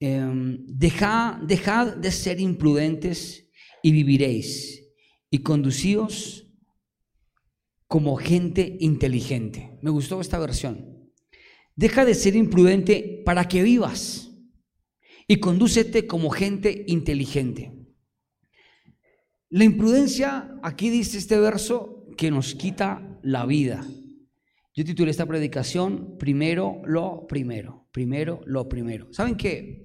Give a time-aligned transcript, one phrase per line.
[0.00, 3.50] em, dejad, dejad de ser imprudentes
[3.82, 4.84] y viviréis,
[5.30, 6.46] y conducíos
[7.86, 9.78] como gente inteligente.
[9.82, 11.10] Me gustó esta versión.
[11.76, 14.30] Deja de ser imprudente para que vivas
[15.28, 17.72] y condúcete como gente inteligente.
[19.48, 23.86] La imprudencia, aquí dice este verso, que nos quita la vida.
[24.76, 29.10] Yo titulé esta predicación, primero lo primero, primero lo primero.
[29.10, 29.82] ¿Saben qué?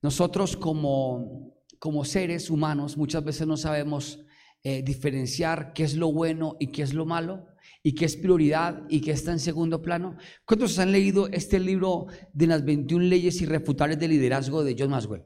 [0.00, 4.24] Nosotros como, como seres humanos muchas veces no sabemos
[4.62, 7.48] eh, diferenciar qué es lo bueno y qué es lo malo,
[7.82, 10.16] y qué es prioridad y qué está en segundo plano.
[10.44, 15.24] ¿Cuántos han leído este libro de las 21 leyes irrefutables de liderazgo de John Maxwell?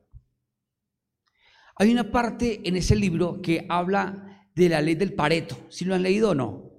[1.76, 5.58] Hay una parte en ese libro que habla de la ley del Pareto.
[5.68, 6.71] ¿Si lo han leído o no?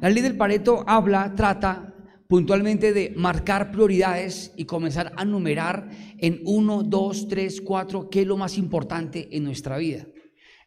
[0.00, 1.92] La ley del Pareto habla, trata
[2.28, 8.26] puntualmente de marcar prioridades y comenzar a numerar en uno, dos, tres, cuatro, qué es
[8.26, 10.06] lo más importante en nuestra vida.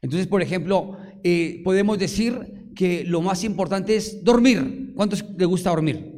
[0.01, 4.91] Entonces, por ejemplo, eh, podemos decir que lo más importante es dormir.
[4.95, 6.11] ¿Cuántos les gusta dormir?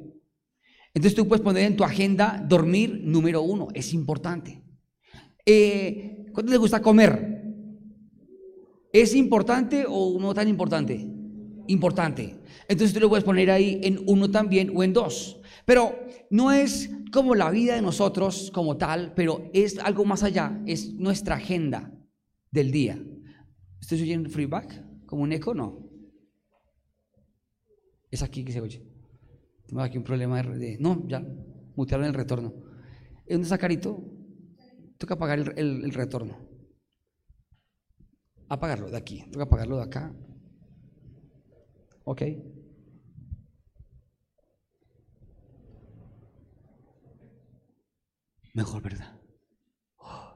[0.93, 4.63] Entonces tú puedes poner en tu agenda dormir número uno, es importante.
[5.45, 7.43] Eh, ¿Cuántos les gusta comer?
[8.91, 11.05] ¿Es importante o no tan importante?
[11.67, 12.37] Importante.
[12.67, 15.39] Entonces tú lo puedes poner ahí en uno también o en dos.
[15.65, 15.95] Pero
[16.29, 20.93] no es como la vida de nosotros como tal, pero es algo más allá, es
[20.93, 21.91] nuestra agenda
[22.51, 23.01] del día.
[23.79, 25.05] ¿Estoy oyendo feedback?
[25.05, 25.53] ¿Como un eco?
[25.53, 25.89] No.
[28.09, 28.83] Es aquí que se oye.
[29.67, 30.77] Tengo aquí un problema de...
[30.79, 31.23] No, ya,
[31.75, 32.53] mutearon el retorno.
[33.27, 34.03] ¿Dónde está Carito?
[34.97, 36.37] Toca apagar el, retorno.
[38.49, 39.23] Apagarlo de aquí.
[39.31, 40.15] Toca apagarlo de acá.
[42.05, 42.21] Ok.
[48.53, 49.19] Mejor, ¿verdad?
[49.97, 50.35] Oh,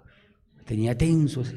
[0.65, 1.55] tenía tenso así.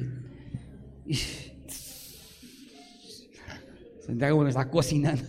[4.05, 5.23] Santiago me está cocinando.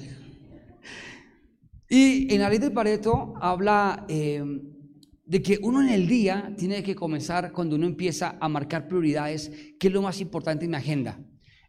[1.88, 4.42] Y en la ley de Pareto habla eh,
[5.24, 9.50] de que uno en el día tiene que comenzar cuando uno empieza a marcar prioridades,
[9.78, 11.18] qué es lo más importante en mi agenda.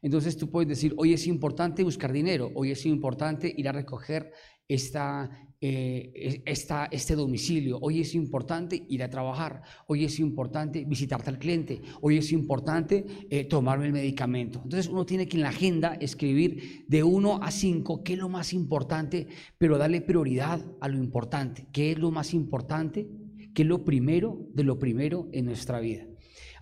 [0.04, 4.32] Entonces tú puedes decir, hoy es importante buscar dinero, hoy es importante ir a recoger
[4.68, 5.30] esta,
[5.62, 7.80] eh, este domicilio.
[7.82, 9.62] Hoy es importante ir a trabajar.
[9.88, 11.82] Hoy es importante visitarte al cliente.
[12.02, 14.60] Hoy es importante eh, tomarme el medicamento.
[14.64, 18.30] Entonces uno tiene que en la agenda escribir de 1 a 5 qué es lo
[18.30, 19.28] más importante,
[19.58, 21.68] pero darle prioridad a lo importante.
[21.72, 23.08] ¿Qué es lo más importante?
[23.54, 26.13] ¿Qué es lo primero de lo primero en nuestra vida?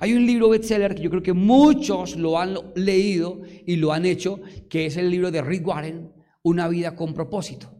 [0.02, 4.08] Hay un libro bestseller que yo creo que muchos lo han leído y lo han
[4.08, 7.72] hecho, que es el libro de Rick Warren, Una vida con propósito.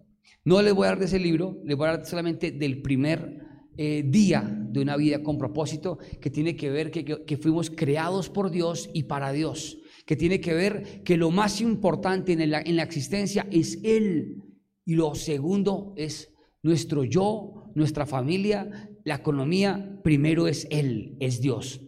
[0.46, 3.40] No les voy a dar de ese libro, les voy a dar solamente del primer
[3.76, 8.30] eh, día de una vida con propósito, que tiene que ver que, que, fuimos creados
[8.30, 12.62] por Dios y para Dios, que tiene que ver que lo más importante en la,
[12.62, 14.44] en la existencia es Él
[14.86, 21.82] y lo segundo es nuestro yo, nuestra familia, la economía, primero es Él, es Dios.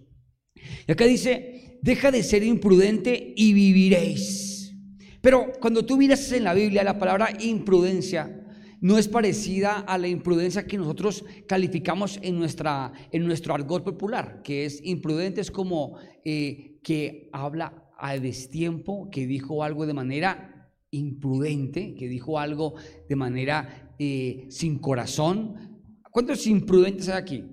[0.88, 4.74] Y acá dice, deja de ser imprudente y viviréis.
[5.22, 8.44] Pero cuando tú miras en la Biblia la palabra imprudencia,
[8.81, 14.41] no es parecida a la imprudencia que nosotros calificamos en, nuestra, en nuestro argot popular,
[14.44, 20.69] que es imprudente, es como eh, que habla a destiempo, que dijo algo de manera
[20.91, 22.74] imprudente, que dijo algo
[23.07, 25.81] de manera eh, sin corazón.
[26.12, 27.45] ¿Cuántos imprudentes hay aquí?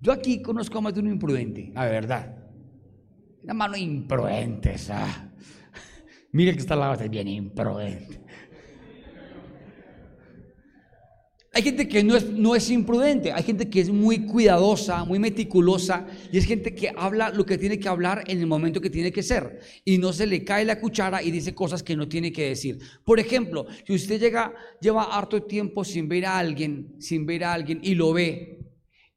[0.00, 2.34] Yo aquí conozco a más de un imprudente, la verdad.
[3.42, 5.30] Una mano imprudente, esa.
[6.32, 8.20] Mire que está la base bien imprudente.
[11.52, 15.18] Hay gente que no es, no es imprudente, hay gente que es muy cuidadosa, muy
[15.18, 18.88] meticulosa, y es gente que habla lo que tiene que hablar en el momento que
[18.88, 22.06] tiene que ser, y no se le cae la cuchara y dice cosas que no
[22.06, 22.78] tiene que decir.
[23.04, 27.52] Por ejemplo, si usted llega, lleva harto tiempo sin ver a alguien, sin ver a
[27.52, 28.59] alguien, y lo ve,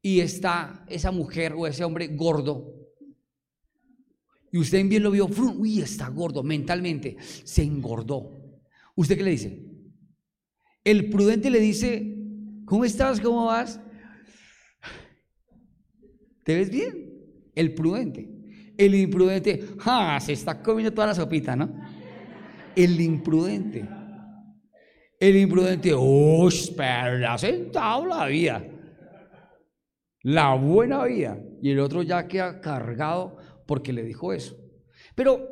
[0.03, 2.71] y está esa mujer o ese hombre gordo,
[4.51, 8.61] y usted bien lo vio, uy, está gordo mentalmente, se engordó.
[8.95, 9.65] ¿Usted qué le dice?
[10.83, 12.13] El prudente le dice,
[12.65, 13.19] ¿Cómo estás?
[13.19, 13.79] ¿Cómo vas?
[16.43, 17.11] ¿Te ves bien?
[17.55, 18.29] El prudente.
[18.77, 20.19] El imprudente, ¡ja!
[20.19, 21.71] Se está comiendo toda la sopita, ¿no?
[22.75, 23.87] El imprudente.
[25.19, 26.49] El imprudente, ¡oh!
[26.75, 28.65] Pero le sentado la vida.
[30.23, 31.37] La buena vida.
[31.61, 33.35] Y el otro ya queda cargado
[33.67, 34.57] porque le dijo eso.
[35.15, 35.49] Pero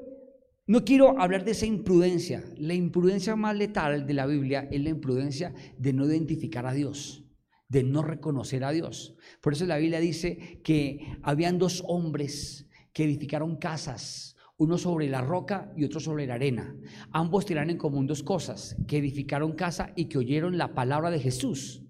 [0.65, 2.41] no quiero hablar de esa imprudencia.
[2.57, 7.25] La imprudencia más letal de la Biblia es la imprudencia de no identificar a Dios,
[7.67, 9.17] de no reconocer a Dios.
[9.41, 15.19] Por eso la Biblia dice que habían dos hombres que edificaron casas, uno sobre la
[15.19, 16.73] roca y otro sobre la arena.
[17.11, 21.19] Ambos tiraron en común dos cosas, que edificaron casa y que oyeron la palabra de
[21.19, 21.83] Jesús.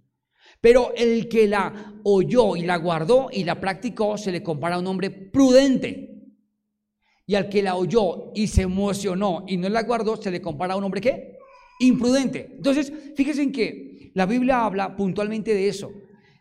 [0.61, 4.79] Pero el que la oyó y la guardó y la practicó se le compara a
[4.79, 6.07] un hombre prudente.
[7.25, 10.75] Y al que la oyó y se emocionó y no la guardó, se le compara
[10.75, 11.37] a un hombre qué?
[11.79, 12.51] Imprudente.
[12.55, 15.91] Entonces, fíjense en que la Biblia habla puntualmente de eso,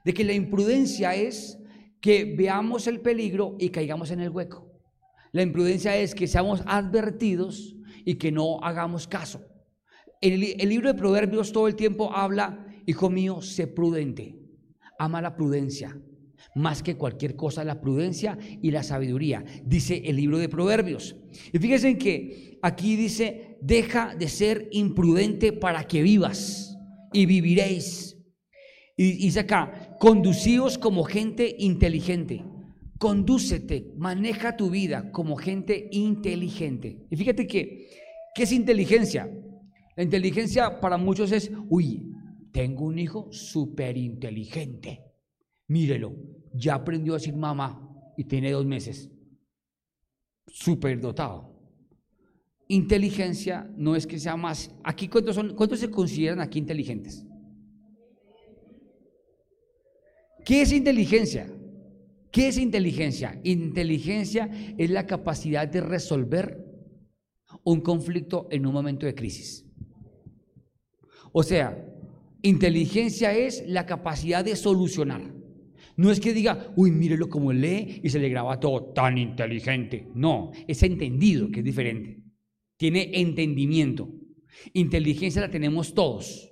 [0.04, 1.58] de que la imprudencia es
[2.00, 4.70] que veamos el peligro y caigamos en el hueco.
[5.32, 9.42] La imprudencia es que seamos advertidos y que no hagamos caso.
[10.20, 14.36] El, el libro de Proverbios todo el tiempo habla, hijo mío, sé prudente,
[14.98, 16.00] ama la prudencia,
[16.54, 21.16] más que cualquier cosa la prudencia y la sabiduría, dice el libro de Proverbios.
[21.52, 26.76] Y fíjense que aquí dice, deja de ser imprudente para que vivas
[27.12, 28.16] y viviréis.
[28.96, 32.44] Y dice acá, conducíos como gente inteligente.
[32.98, 37.06] Condúcete, maneja tu vida como gente inteligente.
[37.10, 37.88] Y fíjate que,
[38.34, 39.30] ¿qué es inteligencia?
[39.96, 42.09] La inteligencia para muchos es, uy,
[42.52, 45.04] tengo un hijo súper inteligente.
[45.68, 46.14] Mírelo,
[46.52, 49.10] ya aprendió a decir mamá y tiene dos meses.
[50.46, 51.50] Súper dotado.
[52.68, 54.74] Inteligencia no es que sea más.
[54.84, 57.26] Aquí, ¿cuántos, son, ¿cuántos se consideran aquí inteligentes?
[60.44, 61.52] ¿Qué es inteligencia?
[62.30, 63.40] ¿Qué es inteligencia?
[63.42, 64.48] Inteligencia
[64.78, 66.64] es la capacidad de resolver
[67.64, 69.66] un conflicto en un momento de crisis.
[71.32, 71.89] O sea,
[72.42, 75.34] inteligencia es la capacidad de solucionar.
[75.96, 80.08] No es que diga, uy, mírelo como lee y se le graba todo tan inteligente.
[80.14, 82.22] No, es entendido, que es diferente.
[82.76, 84.08] Tiene entendimiento.
[84.72, 86.50] Inteligencia la tenemos todos.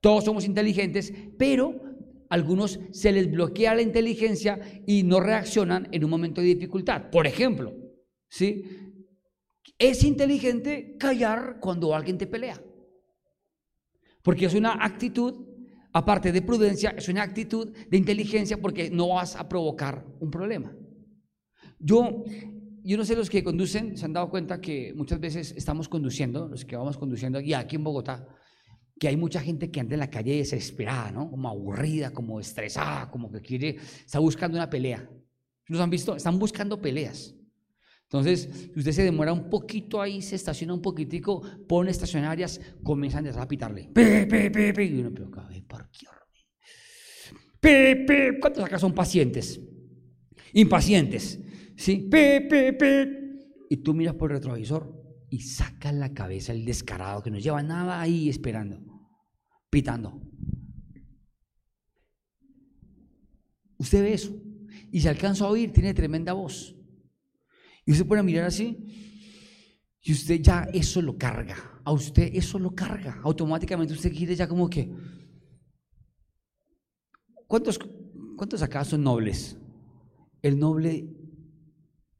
[0.00, 1.80] Todos somos inteligentes, pero
[2.28, 7.10] algunos se les bloquea la inteligencia y no reaccionan en un momento de dificultad.
[7.10, 7.74] Por ejemplo,
[8.28, 8.64] ¿sí?
[9.78, 12.62] Es inteligente callar cuando alguien te pelea.
[14.22, 15.46] Porque es una actitud,
[15.92, 20.74] aparte de prudencia, es una actitud de inteligencia porque no vas a provocar un problema.
[21.78, 22.24] Yo,
[22.82, 26.48] yo no sé los que conducen, se han dado cuenta que muchas veces estamos conduciendo,
[26.48, 28.26] los que vamos conduciendo aquí, aquí en Bogotá,
[28.98, 31.30] que hay mucha gente que anda en la calle desesperada, ¿no?
[31.30, 35.08] Como aburrida, como estresada, como que quiere, está buscando una pelea.
[35.66, 36.16] ¿Los han visto?
[36.16, 37.34] Están buscando peleas.
[38.12, 43.26] Entonces, si usted se demora un poquito ahí, se estaciona un poquitico, pone estacionarias, comienzan
[43.28, 43.88] a pitarle.
[43.94, 44.84] Pe, pe, pe.
[44.84, 46.20] Y uno, pero cabe parquearme.
[47.60, 48.40] Pe, pe.
[48.40, 49.60] ¿Cuántos acá son pacientes?
[50.54, 51.38] Impacientes.
[51.76, 52.08] ¿Sí?
[52.10, 53.08] Pe, pe, pe.
[53.70, 54.92] Y tú miras por el retrovisor
[55.30, 58.90] y saca la cabeza el descarado que no lleva nada ahí esperando
[59.70, 60.20] pitando.
[63.78, 64.34] Usted ve eso
[64.92, 66.76] y se alcanza a oír, tiene tremenda voz.
[67.84, 68.76] Y usted puede mirar así
[70.02, 71.80] y usted ya eso lo carga.
[71.84, 73.20] A usted eso lo carga.
[73.22, 74.90] Automáticamente usted quiere ya como que...
[77.46, 77.78] ¿Cuántos,
[78.36, 79.56] cuántos acá son nobles?
[80.40, 81.08] El noble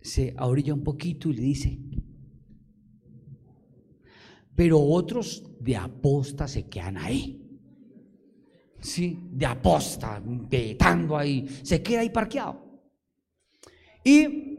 [0.00, 1.78] se ahorilla un poquito y le dice,
[4.56, 7.40] pero otros de aposta se quedan ahí.
[8.80, 9.28] ¿sí?
[9.30, 12.80] de aposta, petando ahí, se queda ahí parqueado.
[14.04, 14.49] Y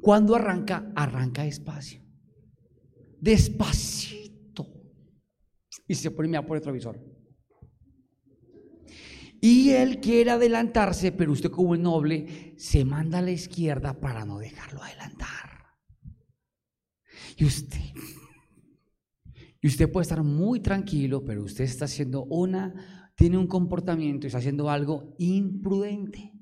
[0.00, 2.00] cuando arranca, arranca despacio,
[3.20, 4.66] despacito,
[5.86, 7.00] y se pone a por el retrovisor.
[9.42, 14.24] Y él quiere adelantarse, pero usted como es noble, se manda a la izquierda para
[14.24, 15.50] no dejarlo adelantar.
[17.36, 17.80] Y usted
[19.62, 24.28] y usted puede estar muy tranquilo, pero usted está haciendo una, tiene un comportamiento y
[24.28, 26.32] está haciendo algo imprudente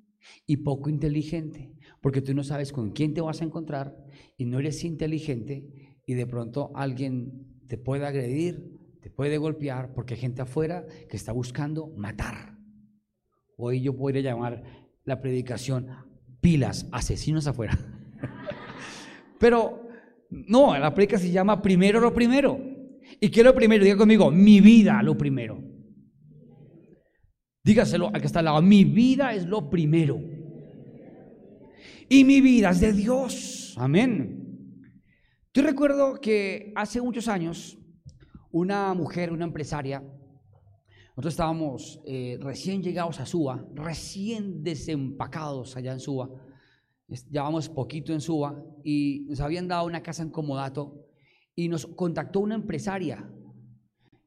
[0.46, 1.74] y poco inteligente,
[2.08, 3.94] porque tú no sabes con quién te vas a encontrar
[4.38, 10.14] y no eres inteligente y de pronto alguien te puede agredir, te puede golpear, porque
[10.14, 12.56] hay gente afuera que está buscando matar.
[13.58, 14.62] Hoy yo podría llamar
[15.04, 15.88] la predicación
[16.40, 17.76] pilas, asesinos afuera.
[19.38, 19.86] Pero
[20.30, 22.58] no, la predicación se llama primero lo primero.
[23.20, 23.84] ¿Y qué es lo primero?
[23.84, 25.62] Diga conmigo, mi vida lo primero.
[27.62, 30.18] Dígaselo al que está al lado, mi vida es lo primero.
[32.10, 33.74] Y mi vida es de Dios.
[33.76, 34.94] Amén.
[35.52, 37.78] Yo recuerdo que hace muchos años,
[38.50, 40.00] una mujer, una empresaria,
[41.08, 46.30] nosotros estábamos eh, recién llegados a Suba, recién desempacados allá en Suba.
[47.30, 51.08] Llevamos poquito en Suba y nos habían dado una casa en Comodato
[51.54, 53.30] y nos contactó una empresaria.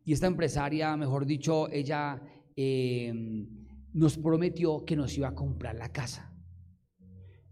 [0.05, 2.21] Y esta empresaria, mejor dicho, ella
[2.55, 3.47] em,
[3.93, 6.30] nos prometió que nos iba a comprar la casa.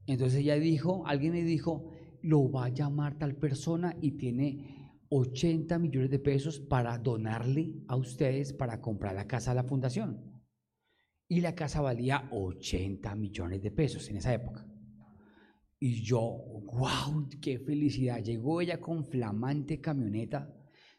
[0.09, 1.91] Entonces ella dijo, alguien me dijo,
[2.23, 7.95] lo va a llamar tal persona y tiene 80 millones de pesos para donarle a
[7.95, 10.43] ustedes para comprar la casa a la fundación.
[11.27, 14.65] Y la casa valía 80 millones de pesos en esa época.
[15.79, 18.23] Y yo, wow, qué felicidad.
[18.23, 20.51] Llegó ella con flamante camioneta,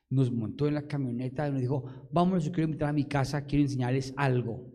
[0.08, 3.44] nos montó en la camioneta y nos dijo, vamos, yo quiero invitar a mi casa,
[3.44, 4.70] quiero enseñarles algo.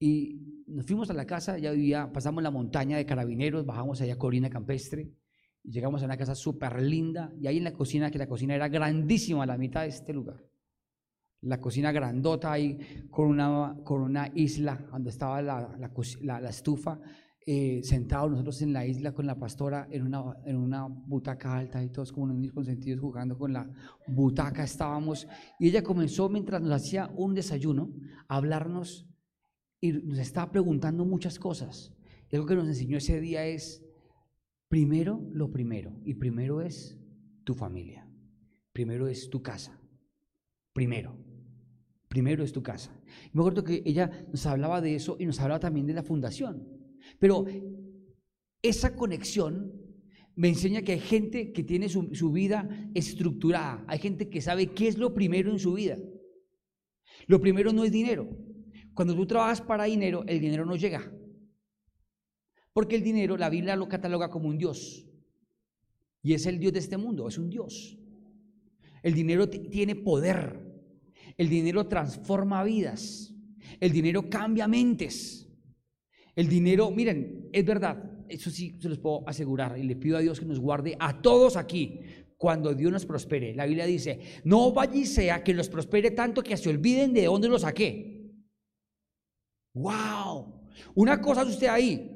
[0.00, 4.14] Y nos fuimos a la casa, ya vivía, pasamos la montaña de carabineros, bajamos allá
[4.14, 5.10] a Corina Campestre,
[5.62, 8.68] llegamos a una casa súper linda, y ahí en la cocina, que la cocina era
[8.68, 10.44] grandísima, a la mitad de este lugar.
[11.40, 17.00] La cocina grandota ahí con una, con una isla donde estaba la, la, la estufa,
[17.50, 21.82] eh, sentados nosotros en la isla con la pastora en una, en una butaca alta
[21.82, 23.70] y todos como niños consentidos jugando con la
[24.06, 25.26] butaca estábamos.
[25.58, 27.90] Y ella comenzó mientras nos hacía un desayuno
[28.28, 29.08] a hablarnos
[29.80, 31.92] y nos estaba preguntando muchas cosas.
[32.30, 33.84] Y algo que nos enseñó ese día es,
[34.68, 36.98] primero lo primero, y primero es
[37.44, 38.06] tu familia,
[38.72, 39.80] primero es tu casa,
[40.72, 41.16] primero,
[42.08, 43.00] primero es tu casa.
[43.32, 46.68] Me acuerdo que ella nos hablaba de eso y nos hablaba también de la fundación.
[47.18, 47.46] Pero
[48.62, 49.72] esa conexión
[50.38, 54.88] me enseña que hay gente que tiene su, vida estructurada, hay gente que sabe qué
[54.88, 55.98] es lo primero en su vida.
[57.26, 58.28] Lo primero no es dinero.
[58.98, 61.08] Cuando tú trabajas para dinero, el dinero no llega.
[62.72, 65.06] Porque el dinero, la Biblia lo cataloga como un Dios.
[66.20, 67.96] Y es el Dios de este mundo, es un Dios.
[69.04, 70.66] El dinero tiene poder.
[71.36, 73.32] El dinero transforma vidas.
[73.78, 75.48] El dinero cambia mentes.
[76.34, 80.20] El dinero, miren, es verdad, eso sí se los puedo asegurar y le pido a
[80.20, 82.00] Dios que nos guarde a todos aquí
[82.36, 83.54] cuando Dios nos prospere.
[83.54, 87.26] La Biblia dice, no vaya y sea que los prospere tanto que se olviden de
[87.26, 88.17] dónde lo saqué.
[89.74, 90.68] ¡Wow!
[90.94, 92.14] Una cosa es usted ahí.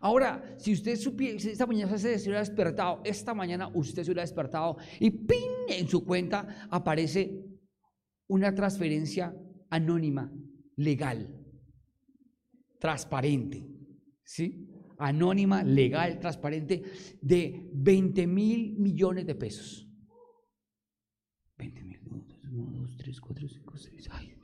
[0.00, 4.22] Ahora, si usted supiera, si esta mañana se hubiera despertado, esta mañana usted se hubiera
[4.22, 5.38] despertado y ¡pin!
[5.68, 7.44] en su cuenta aparece
[8.26, 9.34] una transferencia
[9.70, 10.32] anónima,
[10.76, 11.42] legal
[12.82, 13.64] transparente,
[14.24, 14.68] ¿sí?
[14.98, 16.82] Anónima, legal, transparente,
[17.20, 19.88] de 20 mil millones de pesos.
[21.58, 24.34] 20 mil, 1, 2, 3, 4, 5, 6, ay,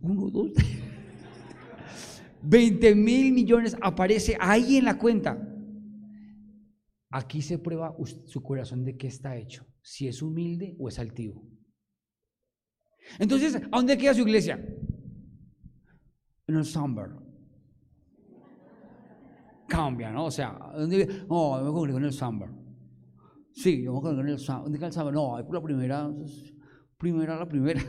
[0.00, 0.52] 1, 2,
[2.42, 5.38] 20 mil millones aparece ahí en la cuenta.
[7.10, 11.48] Aquí se prueba su corazón de qué está hecho, si es humilde o es altivo.
[13.18, 14.56] Entonces, ¿a dónde queda su iglesia?
[16.46, 17.24] En el Somber
[19.66, 20.26] cambia, ¿no?
[20.26, 22.48] O sea, no, yo me congrego en el Samba.
[23.52, 24.62] Sí, yo me congrego en el Samba.
[24.64, 25.12] ¿Dónde queda el Samba?
[25.12, 26.10] No, hay por la primera,
[26.96, 27.82] primera, la primera.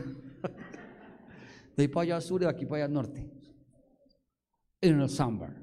[1.76, 3.30] De ahí para allá sur y de aquí para allá norte.
[4.80, 5.54] En el Samba.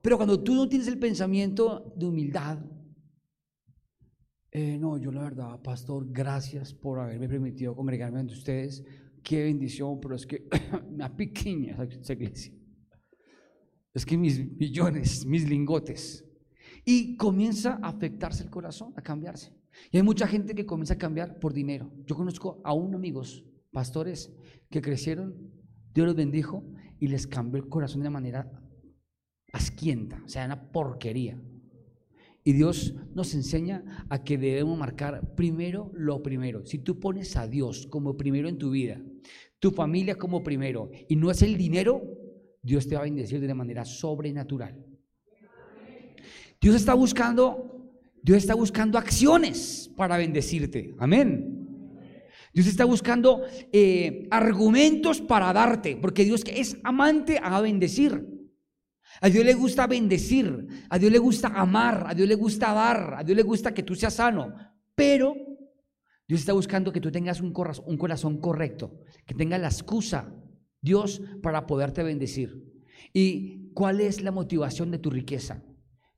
[0.00, 2.58] Pero cuando tú no tienes el pensamiento de humildad,
[4.50, 8.84] eh, no, yo la verdad, pastor, gracias por haberme permitido congregarme ante ustedes.
[9.22, 10.48] Qué bendición, pero es que
[10.90, 12.58] me pequeña esa iglesia
[13.98, 16.24] es que mis millones, mis lingotes.
[16.84, 19.52] Y comienza a afectarse el corazón, a cambiarse.
[19.90, 21.92] Y hay mucha gente que comienza a cambiar por dinero.
[22.06, 23.44] Yo conozco a un amigos,
[23.78, 24.32] pastores,
[24.70, 25.52] que crecieron,
[25.94, 26.64] Dios los bendijo
[26.98, 28.50] y les cambió el corazón de manera
[29.52, 31.40] asquienta, o sea, una porquería.
[32.42, 36.66] Y Dios nos enseña a que debemos marcar primero lo primero.
[36.66, 39.00] Si tú pones a Dios como primero en tu vida,
[39.60, 42.02] tu familia como primero, y no es el dinero,
[42.60, 44.74] Dios te va a bendecir de una manera sobrenatural.
[46.60, 47.92] Dios está buscando,
[48.24, 50.96] Dios está buscando acciones para bendecirte.
[50.98, 51.57] Amén.
[52.58, 58.26] Dios está buscando eh, argumentos para darte, porque Dios que es amante a bendecir.
[59.20, 63.14] A Dios le gusta bendecir, a Dios le gusta amar, a Dios le gusta dar,
[63.16, 64.56] a Dios le gusta que tú seas sano,
[64.96, 65.36] pero
[66.26, 70.34] Dios está buscando que tú tengas un corazón, un corazón correcto, que tengas la excusa
[70.80, 72.64] Dios para poderte bendecir.
[73.12, 75.62] ¿Y cuál es la motivación de tu riqueza?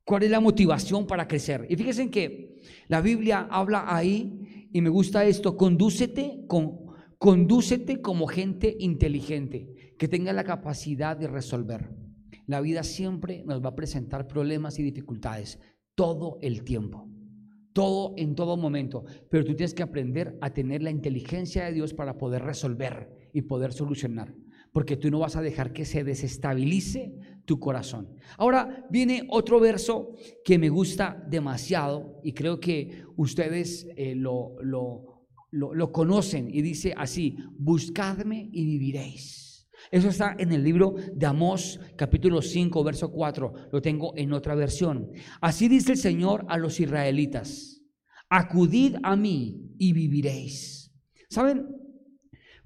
[0.04, 1.66] ¿Cuál es la motivación para crecer?
[1.68, 4.39] Y fíjense que la Biblia habla ahí,
[4.73, 6.79] y me gusta esto, condúcete, con,
[7.19, 11.91] condúcete como gente inteligente, que tenga la capacidad de resolver.
[12.47, 15.59] La vida siempre nos va a presentar problemas y dificultades,
[15.95, 17.09] todo el tiempo,
[17.73, 21.95] todo en todo momento, pero tú tienes que aprender a tener la inteligencia de Dios
[21.95, 24.35] para poder resolver y poder solucionar
[24.73, 27.15] porque tú no vas a dejar que se desestabilice
[27.50, 28.14] tu corazón.
[28.38, 30.14] Ahora viene otro verso
[30.45, 36.95] que me gusta demasiado y creo que ustedes eh, lo, lo, lo conocen y dice
[36.97, 39.69] así, buscadme y viviréis.
[39.90, 43.52] Eso está en el libro de Amós, capítulo 5, verso 4.
[43.73, 45.11] Lo tengo en otra versión.
[45.40, 47.83] Así dice el Señor a los israelitas,
[48.28, 50.92] acudid a mí y viviréis.
[51.28, 51.66] ¿Saben?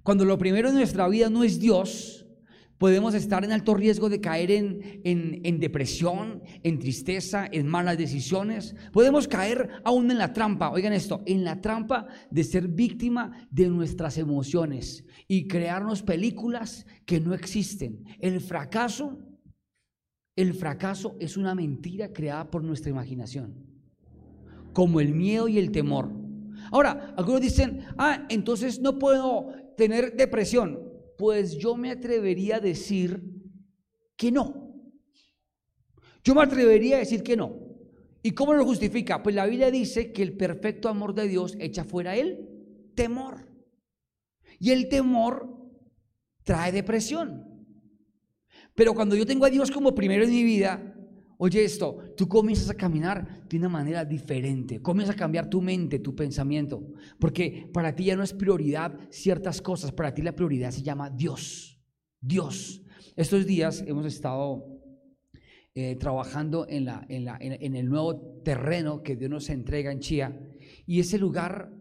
[0.02, 2.23] Cuando lo primero en nuestra vida no es Dios,
[2.84, 8.76] Podemos estar en alto riesgo de caer en, en, depresión, en tristeza, en malas decisiones.
[8.92, 13.70] Podemos caer aún en la trampa, oigan esto, en la trampa de ser víctima de
[13.70, 18.04] nuestras emociones y crearnos películas que no existen.
[18.20, 19.18] El fracaso,
[20.36, 23.64] el fracaso es una mentira creada por nuestra imaginación,
[24.74, 26.12] como el miedo y el temor.
[26.70, 30.83] Ahora, algunos dicen, ah, entonces no puedo tener depresión.
[31.16, 33.22] Pues yo me atrevería a decir
[34.16, 34.72] que no.
[36.22, 37.64] Yo me atrevería a decir que no.
[38.22, 39.22] ¿Y cómo lo justifica?
[39.22, 42.48] Pues la Biblia dice que el perfecto amor de Dios echa fuera el
[42.94, 43.48] temor.
[44.58, 45.54] Y el temor
[46.42, 47.66] trae depresión.
[48.74, 50.93] Pero cuando yo tengo a Dios como primero en mi vida,
[51.38, 55.98] Oye esto, tú comienzas a caminar de una manera diferente, comienzas a cambiar tu mente,
[55.98, 56.82] tu pensamiento,
[57.18, 61.10] porque para ti ya no es prioridad ciertas cosas, para ti la prioridad se llama
[61.10, 61.80] Dios,
[62.20, 62.82] Dios.
[63.16, 64.64] Estos días hemos estado
[65.74, 70.00] eh, trabajando en, la, en, la, en, el nuevo terreno que Dios nos entrega en
[70.00, 70.40] Chía,
[70.86, 71.72] y ese lugar,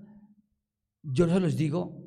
[1.04, 2.04] yo se los digo,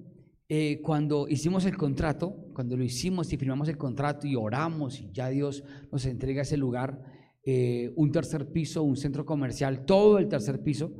[0.48, 5.10] eh, cuando hicimos el contrato, cuando lo hicimos y firmamos el contrato y oramos y
[5.12, 7.15] ya Dios nos entrega ese lugar,
[7.48, 10.92] eh, un tercer piso, un centro comercial, todo el tercer piso,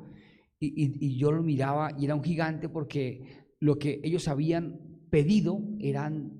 [0.60, 4.78] y, yo lo miraba y era un gigante porque lo que ellos habían
[5.10, 6.32] pedido eran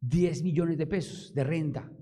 [0.00, 1.92] 10 millones de pesos de renta.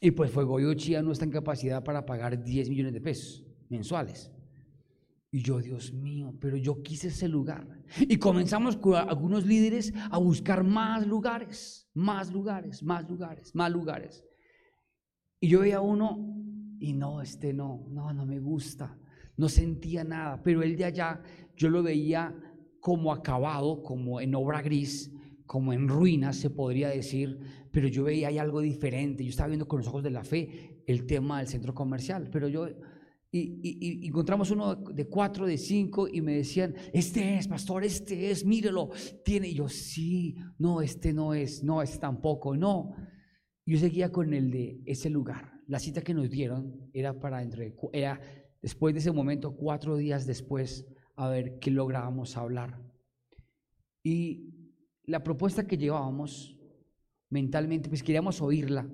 [0.00, 4.32] Y pues Fuego Chía no está en capacidad para pagar 10 millones de pesos mensuales.
[5.30, 7.84] Y yo, Dios mío, pero yo quise ese lugar.
[8.00, 14.24] Y comenzamos con algunos líderes a buscar más lugares, más lugares, más lugares, más lugares.
[15.40, 16.18] Y yo veía uno
[16.78, 18.96] y no, este no, no, no me gusta.
[19.36, 21.22] No sentía nada, pero el de allá
[21.56, 22.34] yo lo veía
[22.80, 25.10] como acabado, como en obra gris,
[25.46, 27.40] como en ruinas se podría decir,
[27.72, 29.24] pero yo veía ahí algo diferente.
[29.24, 32.48] Yo estaba viendo con los ojos de la fe el tema del centro comercial, pero
[32.48, 32.68] yo
[33.32, 38.44] y, encontramos uno de cuatro, de cinco, y me decían, este es, pastor, este es,
[38.44, 38.90] mírelo,
[39.24, 39.48] tiene.
[39.48, 42.92] Y yo, sí, no, este no es, no, este tampoco, no.
[43.70, 45.60] Yo seguía con el de ese lugar.
[45.68, 48.20] La cita que nos dieron era para entre, era
[48.60, 52.82] después de ese momento, cuatro días después, a ver qué lográbamos hablar.
[54.02, 56.58] Y la propuesta que llevábamos
[57.28, 58.90] mentalmente, pues queríamos oírla.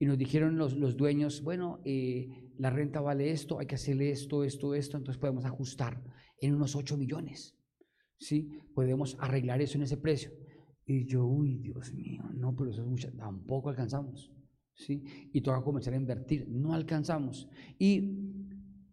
[0.00, 4.10] Y nos dijeron los, los dueños, bueno, eh, la renta vale esto, hay que hacerle
[4.10, 6.02] esto, esto, esto, entonces podemos ajustar
[6.40, 7.56] en unos 8 millones.
[8.18, 8.58] ¿Sí?
[8.74, 10.32] Podemos arreglar eso en ese precio.
[10.92, 14.32] Y yo, uy, Dios mío, no, pero eso es mucho, tampoco alcanzamos.
[14.74, 15.04] ¿sí?
[15.32, 17.48] Y toca comenzar a invertir, no alcanzamos.
[17.78, 18.18] Y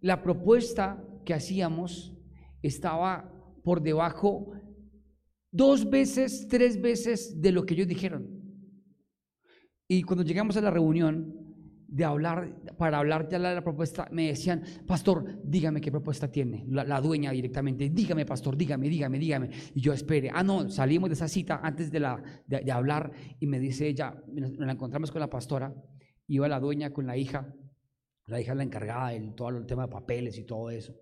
[0.01, 2.15] la propuesta que hacíamos
[2.61, 3.33] estaba
[3.63, 4.51] por debajo
[5.51, 8.27] dos veces, tres veces de lo que ellos dijeron.
[9.87, 11.46] Y cuando llegamos a la reunión,
[11.87, 16.99] de hablar, para hablar de la, propuesta, me decían, pastor, dígame qué propuesta tiene, la,
[16.99, 19.49] dueña directamente, dígame, pastor, dígame, dígame, dígame.
[19.73, 23.47] Y yo espere, ah, no, salimos de esa cita antes de, la, de, hablar y
[23.47, 25.73] me dice ella, nos, la encontramos con la pastora,
[26.27, 27.53] iba la dueña con la hija,
[28.25, 30.93] la hija la encargada de todo el tema de papeles y todo eso.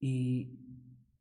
[0.00, 0.58] Y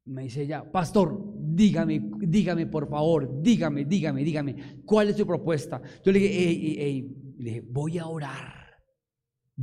[0.06, 5.80] me dice ella, pastor, dígame, dígame por favor, dígame, dígame, dígame, ¿cuál es su propuesta?
[6.04, 8.61] Yo le dije, le dije, voy a orar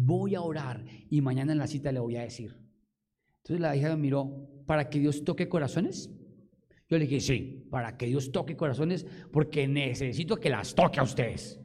[0.01, 2.57] voy a orar y mañana en la cita le voy a decir.
[3.39, 6.11] Entonces la hija me miró, ¿para que Dios toque corazones?
[6.89, 11.03] Yo le dije, sí, para que Dios toque corazones, porque necesito que las toque a
[11.03, 11.61] ustedes.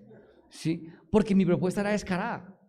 [0.50, 0.88] ¿Sí?
[1.12, 2.60] Porque mi propuesta era descarada.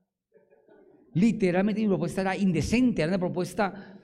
[1.14, 3.98] Literalmente mi propuesta era indecente, era una propuesta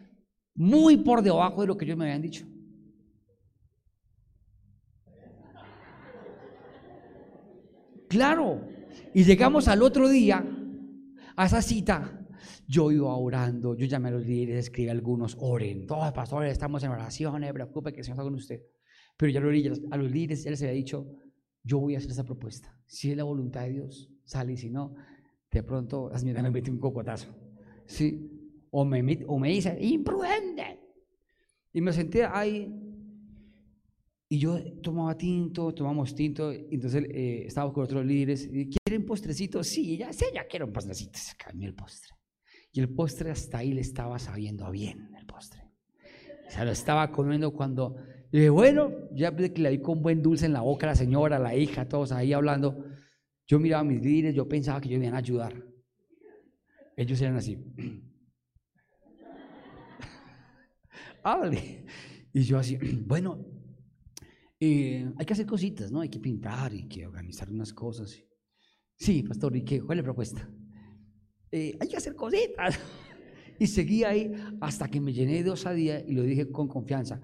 [0.55, 2.46] muy por debajo de lo que ellos me habían dicho.
[8.09, 8.66] Claro,
[9.14, 10.44] y llegamos al otro día
[11.37, 12.27] a esa cita,
[12.66, 16.83] yo iba orando, yo llamé a los líderes, escribí a algunos, oren, todos pastores, estamos
[16.83, 18.62] en oración, no preocupe que el Señor está con usted.
[19.16, 19.40] Pero ya
[19.90, 21.07] a los líderes ya les había dicho,
[21.62, 22.75] yo voy a hacer esa propuesta.
[22.87, 24.95] Si es la voluntad de Dios, sale y si no,
[25.51, 27.35] de pronto la señora me mete un cocotazo.
[27.87, 28.31] ¿Sí?
[28.71, 30.81] O me, o me dice, imprudente.
[31.73, 32.73] Y me senté ahí
[34.33, 38.49] y yo tomaba tinto, tomamos tinto, y entonces eh, estábamos con otros líderes.
[38.49, 39.64] ¿Quieren postrecito?
[39.64, 41.19] Sí, ya sé, ya quiero un postrecito.
[41.19, 42.14] Se cambió el postre.
[42.73, 45.64] Y el postre hasta ahí le estaba sabiendo bien el postre.
[46.49, 47.97] Se lo estaba comiendo cuando
[48.33, 50.95] y dije, bueno, ya que le vi con buen dulce en la boca a la
[50.95, 52.85] señora, la hija, todos ahí hablando.
[53.49, 55.61] Yo miraba mis líderes, yo pensaba que ellos iban a ayudar.
[56.97, 57.59] Ellos eran así.
[61.25, 61.85] Háblale.
[62.33, 63.45] Y yo así, bueno,
[64.62, 66.03] eh, hay que hacer cositas, ¿no?
[66.03, 68.14] Hay que pintar y que organizar unas cosas.
[68.94, 69.81] Sí, pastor, ¿y qué?
[69.81, 70.51] ¿Cuál es la propuesta?
[71.51, 72.79] Eh, hay que hacer cositas.
[73.59, 77.23] y seguí ahí hasta que me llené de osadía y lo dije con confianza.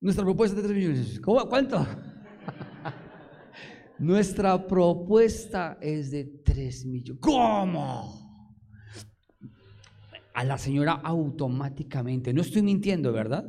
[0.00, 1.20] Nuestra propuesta es de 3 millones.
[1.20, 1.48] ¿Cómo?
[1.48, 1.84] ¿Cuánto?
[3.98, 7.20] Nuestra propuesta es de 3 millones.
[7.20, 8.46] ¿Cómo?
[10.34, 13.44] A la señora automáticamente, no estoy mintiendo, ¿verdad?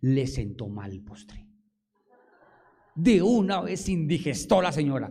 [0.00, 1.49] Le sentó mal el postre.
[3.00, 5.10] De una vez indigestó la señora.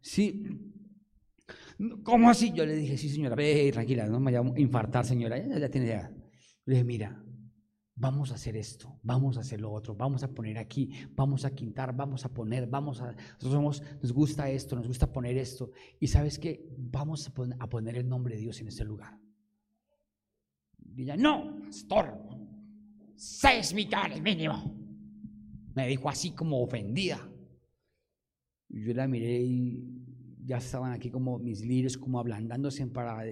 [0.00, 0.44] Sí.
[2.02, 2.52] ¿Cómo así?
[2.52, 5.38] Yo le dije, sí, señora, ve, tranquila, no me vaya a infartar, señora.
[5.38, 6.10] Ya, tiene ya.
[6.66, 7.24] Le dije, mira,
[7.94, 11.54] vamos a hacer esto, vamos a hacer lo otro, vamos a poner aquí, vamos a
[11.54, 16.38] quintar, vamos a poner, vamos a, nos gusta esto, nos gusta poner esto, y sabes
[16.38, 19.18] que vamos a poner, el nombre de Dios en este lugar.
[20.94, 22.18] Y ella, no, pastor,
[23.16, 24.81] seis millones mínimo.
[25.74, 27.28] Me dijo así como ofendida.
[28.68, 30.02] Yo la miré y
[30.44, 33.24] ya estaban aquí como mis líderes, como ablandándose para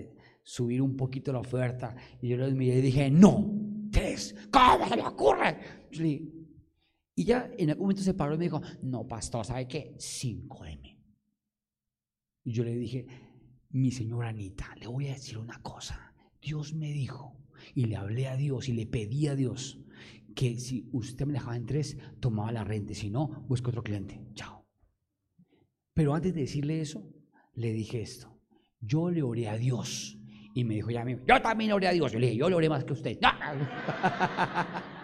[0.42, 1.96] subir un poquito la oferta.
[2.20, 3.50] Y yo los miré y dije, no,
[3.90, 5.58] tres, ¿cómo se me ocurre?
[7.14, 9.94] Y ya en algún momento se paró y me dijo, no, pastor, ¿sabe qué?
[9.96, 10.98] 5M.
[12.44, 13.06] Y yo le dije,
[13.70, 16.14] mi señora Anita, le voy a decir una cosa.
[16.40, 17.36] Dios me dijo,
[17.74, 19.78] y le hablé a Dios y le pedí a Dios
[20.34, 24.20] que si usted me dejaba en tres, tomaba la renta, si no, busco otro cliente.
[24.34, 24.66] Chao.
[25.94, 27.06] Pero antes de decirle eso,
[27.54, 28.40] le dije esto.
[28.80, 30.18] Yo le oré a Dios
[30.54, 32.12] y me dijo ya yo también oré a Dios.
[32.12, 33.18] Yo le dije, yo le oré más que usted.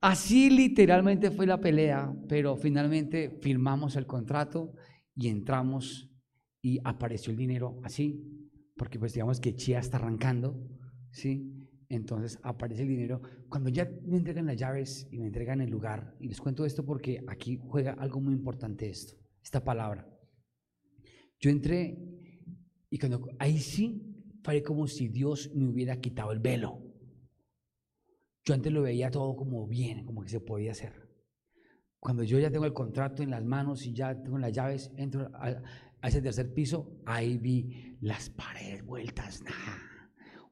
[0.00, 4.72] Así literalmente fue la pelea, pero finalmente firmamos el contrato
[5.14, 6.10] y entramos
[6.62, 8.22] y apareció el dinero así,
[8.76, 10.60] porque pues digamos que Chía está arrancando,
[11.10, 11.55] ¿sí?
[11.88, 13.22] Entonces aparece el dinero.
[13.48, 16.84] Cuando ya me entregan las llaves y me entregan el lugar, y les cuento esto
[16.84, 20.08] porque aquí juega algo muy importante esto, esta palabra.
[21.38, 21.98] Yo entré
[22.90, 26.82] y cuando ahí sí fue como si Dios me hubiera quitado el velo.
[28.44, 31.06] Yo antes lo veía todo como bien, como que se podía hacer.
[31.98, 35.28] Cuando yo ya tengo el contrato en las manos y ya tengo las llaves, entro
[35.34, 35.60] a,
[36.02, 39.82] ese tercer piso, ahí vi las paredes vueltas, nada,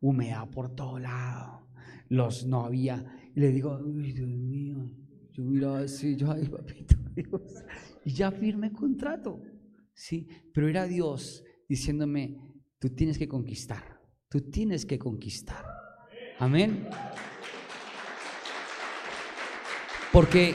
[0.08, 1.66] humedad por todo lado,
[2.08, 3.04] los no había.
[3.34, 4.90] Y le digo, uy, Dios mío,
[5.32, 7.64] yo miraba así, yo, ay, papito Dios,
[8.04, 9.40] y ya firmé contrato,
[9.94, 12.36] sí, pero era Dios diciéndome,
[12.78, 15.64] tú tienes que conquistar, tú tienes que conquistar.
[16.38, 16.86] Amén.
[20.12, 20.54] Porque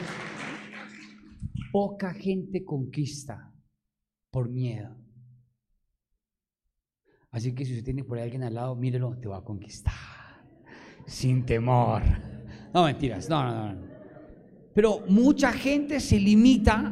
[1.71, 3.53] poca gente conquista
[4.31, 4.95] por miedo.
[7.31, 9.93] Así que si usted tiene por ahí alguien al lado, mírelo, te va a conquistar.
[11.05, 12.01] Sin temor.
[12.73, 13.89] No, mentiras, no, no, no.
[14.73, 16.91] Pero mucha gente se limita,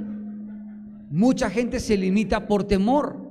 [1.10, 3.28] mucha gente se limita por temor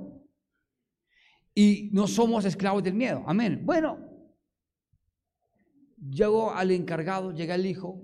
[1.53, 3.23] y no somos esclavos del miedo.
[3.27, 3.61] Amén.
[3.65, 3.99] Bueno,
[5.97, 8.01] llegó al encargado, llega el hijo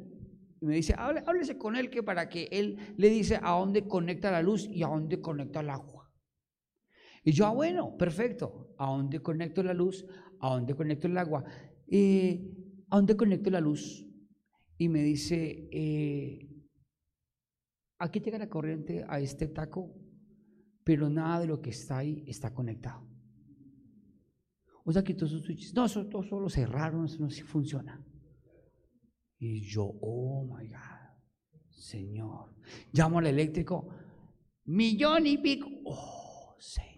[0.60, 4.32] y me dice, háblese con él que para que él le dice a dónde conecta
[4.32, 5.93] la luz y a dónde conecta el agua.
[7.24, 8.76] Y yo, ah, bueno, perfecto.
[8.78, 10.06] ¿A dónde conecto la luz?
[10.40, 11.44] ¿A dónde conecto el agua?
[11.88, 12.52] Eh,
[12.90, 14.06] ¿A dónde conecto la luz?
[14.78, 16.50] Y me dice, eh,
[18.00, 19.96] aquí llega la corriente a este taco,
[20.84, 23.08] pero nada de lo que está ahí está conectado.
[24.86, 28.06] O sea que todos esos switches, no, eso, todo solo cerraron, eso no sí funciona.
[29.40, 32.54] Y yo, oh my God, Señor.
[32.92, 33.90] Llamo al eléctrico,
[34.66, 35.70] millón y pico.
[35.86, 36.93] Oh, Señor.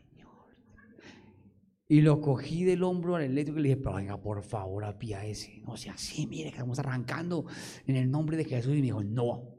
[1.87, 5.25] Y lo cogí del hombro al eléctrico y le dije, pero venga, por favor, apía
[5.25, 5.61] ese.
[5.61, 7.45] No sea así, mire, que estamos arrancando
[7.85, 8.73] en el nombre de Jesús.
[8.73, 9.55] Y me dijo, no.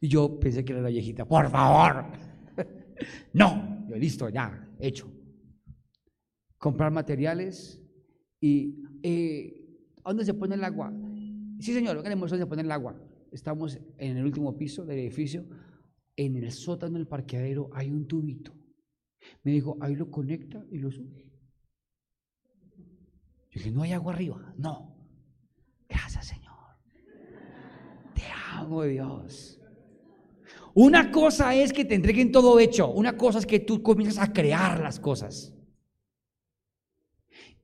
[0.00, 2.06] Y yo pensé que era la viejita, por favor.
[3.32, 3.86] no.
[3.88, 5.10] Yo, listo, ya, hecho
[6.64, 7.78] comprar materiales
[8.40, 9.54] y eh,
[10.02, 10.90] ¿a dónde se pone el agua?
[11.60, 12.98] Sí, señor, venga, dónde se pone el agua.
[13.30, 15.44] Estamos en el último piso del edificio,
[16.16, 18.54] en el sótano del parqueadero hay un tubito.
[19.42, 21.30] Me dijo, ahí lo conecta y lo sube.
[23.50, 24.54] Yo dije, no hay agua arriba.
[24.56, 24.96] No.
[25.88, 26.54] Gracias, Señor.
[28.14, 29.60] Te amo, Dios.
[30.74, 32.90] Una cosa es que te entreguen todo hecho.
[32.90, 35.54] Una cosa es que tú comienzas a crear las cosas.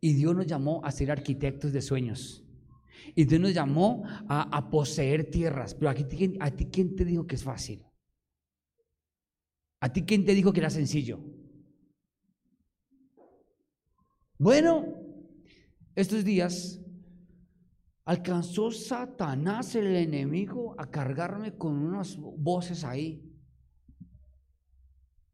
[0.01, 2.44] Y Dios nos llamó a ser arquitectos de sueños.
[3.14, 5.75] Y Dios nos llamó a, poseer tierras.
[5.75, 6.05] Pero aquí,
[6.38, 7.85] ¿a ti quién te dijo que es fácil?
[9.81, 11.20] ¿A ti quién te dijo que era sencillo?
[14.40, 14.87] Bueno,
[15.94, 16.81] estos días
[18.07, 23.22] alcanzó Satanás, el enemigo, a cargarme con unas voces ahí.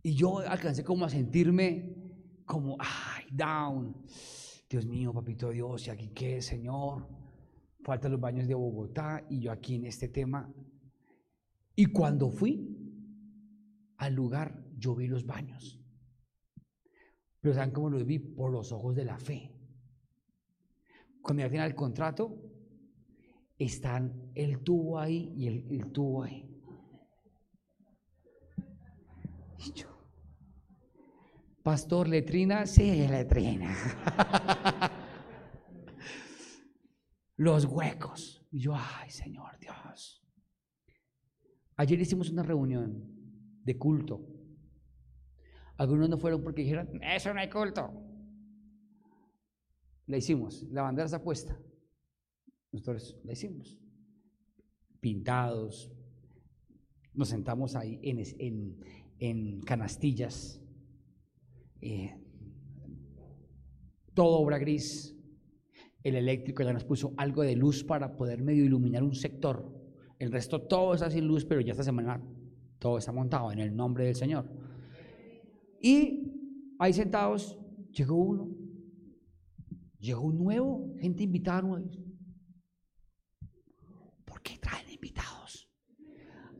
[0.02, 1.94] Y yo alcancé como a sentirme
[2.44, 3.94] como, ay, down.
[4.68, 7.08] Dios mío, papito Dios, ¿y aquí qué, Señor?
[7.84, 10.52] Faltan los baños de Bogotá y yo aquí en este tema.
[11.76, 12.76] Y cuando fui
[13.98, 15.80] al lugar, yo vi los baños.
[17.46, 18.18] Pero ¿saben cómo los vi?
[18.18, 19.54] Por los ojos de la fe.
[21.22, 22.36] Cuando me hacían el contrato,
[23.56, 26.44] están el tubo ahí y el, tubo ahí.
[31.62, 33.76] Pastor, letrina, sí, letrina.
[37.36, 38.44] Los huecos.
[38.50, 40.20] Y yo, ay, Señor Dios.
[41.76, 43.04] Ayer hicimos una reunión
[43.62, 44.35] de culto.
[45.76, 47.92] Algunos no fueron porque dijeron, eso no hay culto.
[50.06, 51.58] La hicimos, la bandera está puesta.
[52.72, 53.78] Nosotros la hicimos.
[55.00, 55.92] Pintados.
[57.12, 58.78] Nos sentamos ahí en,
[59.18, 60.62] en canastillas
[61.80, 62.18] eh,
[64.14, 65.14] todo obra gris.
[66.02, 69.72] El eléctrico ya nos puso algo de luz para poder medio iluminar un sector.
[70.18, 72.22] El resto todo está sin luz, pero ya esta semana
[72.78, 74.48] todo está montado en el nombre del Señor.
[75.86, 76.32] Y
[76.80, 77.56] ahí sentados
[77.92, 78.50] llegó uno,
[80.00, 81.88] llegó un nuevo, gente invitada nueva.
[84.24, 85.70] ¿Por qué traen invitados?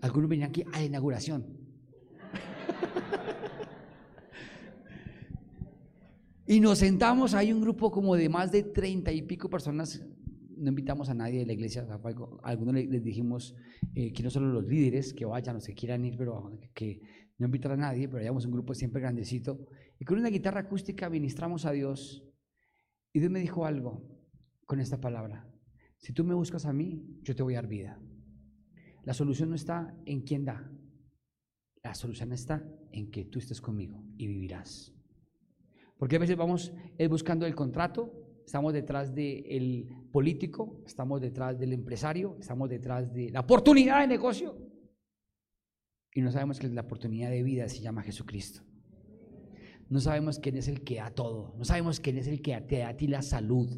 [0.01, 1.45] Algunos venían aquí a la inauguración.
[6.49, 10.01] Y nos sentamos, hay un grupo como de más de treinta y pico personas,
[10.57, 11.85] no invitamos a nadie de la iglesia,
[12.45, 13.57] algunos les dijimos
[13.97, 17.01] eh, que no solo los líderes, que vayan o se quieran ir, pero que
[17.39, 19.67] no invitar a nadie, pero hayamos un grupo siempre grandecito.
[19.99, 22.25] Y con una guitarra acústica ministramos a Dios.
[23.13, 24.03] Y Dios me dijo algo
[24.65, 25.49] con esta palabra.
[25.99, 28.01] Si tú me buscas a mí, yo te voy a dar vida.
[29.05, 30.71] La solución no está en quién da.
[31.83, 34.93] La solución está en que tú estés conmigo y vivirás.
[35.99, 36.73] Porque a veces vamos
[37.09, 38.13] buscando el contrato,
[38.45, 44.66] estamos detrás del político, estamos detrás del empresario, estamos detrás de la oportunidad de negocio.
[46.17, 48.63] Y no sabemos que la oportunidad de vida se llama Jesucristo.
[49.91, 51.55] No sabemos quién es el que da todo.
[51.59, 53.69] No sabemos quién es el que te da a ti la salud,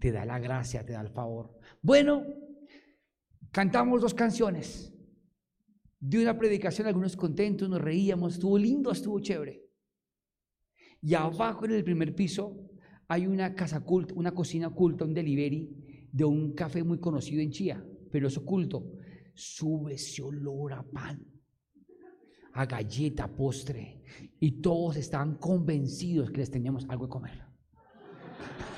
[0.00, 1.58] te da la gracia, te da el favor.
[1.82, 2.24] Bueno,
[3.50, 4.94] cantamos dos canciones.
[6.00, 9.62] De una predicación, algunos contentos, nos reíamos, estuvo lindo, estuvo chévere.
[11.02, 12.66] Y abajo en el primer piso
[13.08, 17.50] hay una casa culta, una cocina oculta, un delivery de un café muy conocido en
[17.50, 18.90] Chía, pero es oculto.
[19.34, 21.33] Sube ese olor a pan,
[22.54, 24.02] a galleta, postre,
[24.40, 27.44] y todos estaban convencidos que les teníamos algo de comer.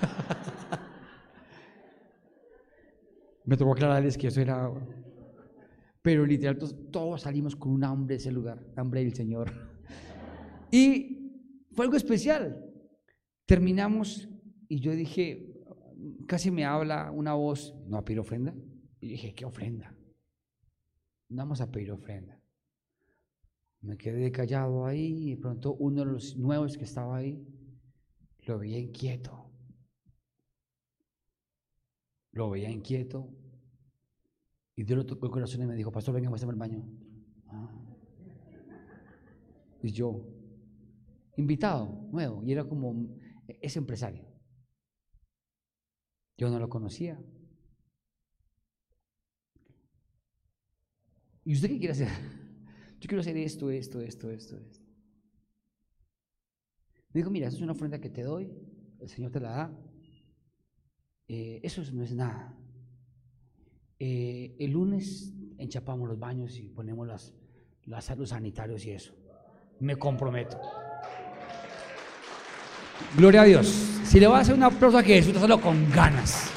[3.45, 4.73] Me tocó aclararles que eso era.
[6.03, 6.59] Pero literal,
[6.91, 9.53] todos salimos con un hambre de ese lugar, hambre del Señor.
[10.71, 12.65] Y fue algo especial.
[13.45, 14.29] Terminamos
[14.69, 15.63] y yo dije,
[16.27, 18.55] casi me habla una voz, ¿no a pedir ofrenda?
[19.01, 19.95] Y dije, ¿qué ofrenda?
[21.29, 22.41] No vamos a pedir ofrenda.
[23.81, 27.47] Me quedé callado ahí y pronto uno de los nuevos que estaba ahí
[28.47, 29.51] lo veía inquieto.
[32.33, 33.29] Lo veía inquieto.
[34.75, 36.85] Y Dios lo tocó el corazón y me dijo, pastor, venga, muéstrame el baño.
[37.49, 37.71] Ah.
[39.83, 40.27] Y yo,
[41.37, 44.27] invitado nuevo y era como ese empresario.
[46.37, 47.19] Yo no lo conocía.
[51.45, 52.09] ¿Y usted qué quiere hacer?
[53.01, 54.57] Yo quiero hacer esto, esto, esto, esto.
[57.13, 58.53] Me dijo, mira, eso es una ofrenda que te doy,
[59.01, 59.79] el Señor te la da.
[61.29, 62.55] Eh, eso no es nada.
[63.99, 67.35] Eh, el lunes enchapamos los baños y ponemos las,
[67.85, 69.15] los sanitarios y eso.
[69.81, 70.59] Me comprometo.
[73.17, 73.67] Gloria a Dios.
[74.05, 76.51] Si le va a hacer un aplauso a Jesús, hazlo con ganas.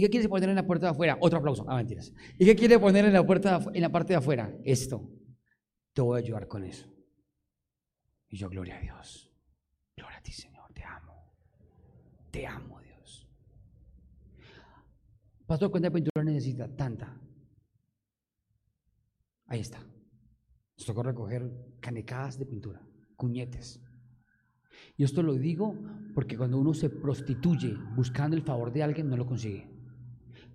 [0.00, 1.18] ¿Y qué quiere poner en la puerta de afuera?
[1.20, 1.66] Otro aplauso.
[1.68, 2.10] Ah, mentiras.
[2.38, 4.50] ¿Y qué quiere poner en la puerta en la parte de afuera?
[4.64, 5.06] Esto.
[5.92, 6.90] Te voy a ayudar con eso.
[8.30, 9.30] Y yo, gloria a Dios.
[9.94, 10.72] Gloria a ti, Señor.
[10.72, 11.34] Te amo.
[12.30, 13.28] Te amo, Dios.
[15.44, 16.74] Pastor, ¿cuánta pintura necesita?
[16.74, 17.20] Tanta.
[19.48, 19.80] Ahí está.
[20.78, 22.80] Nos tocó recoger canecadas de pintura,
[23.16, 23.82] cuñetes.
[24.96, 25.76] Y esto lo digo
[26.14, 29.79] porque cuando uno se prostituye buscando el favor de alguien, no lo consigue.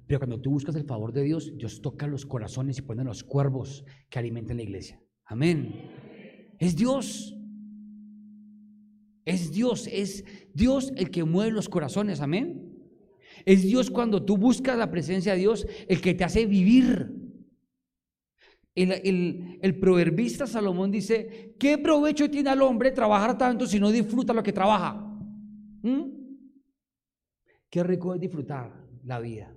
[0.08, 3.24] Pero cuando tú buscas el favor de Dios, Dios toca los corazones y pone los
[3.24, 5.02] cuervos que alimentan la iglesia.
[5.26, 5.92] Amén.
[6.60, 7.36] Es Dios.
[9.26, 12.72] Es Dios, es Dios el que mueve los corazones, amén.
[13.44, 17.12] Es Dios cuando tú buscas la presencia de Dios el que te hace vivir.
[18.76, 24.44] El, proverbista Salomón dice, ¿qué provecho tiene al hombre trabajar tanto si no disfruta lo
[24.44, 24.94] que trabaja?
[25.82, 26.12] ¿Mm?
[27.70, 29.55] Qué rico es disfrutar la vida.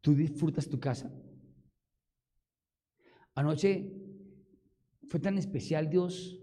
[0.00, 1.12] ¿Tú disfrutas tu casa?
[3.34, 3.92] Anoche
[5.08, 6.40] fue tan especial Dios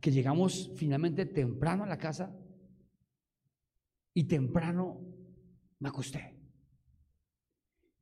[0.00, 2.36] que llegamos finalmente temprano a la casa
[4.14, 5.00] y temprano
[5.78, 6.38] me acosté.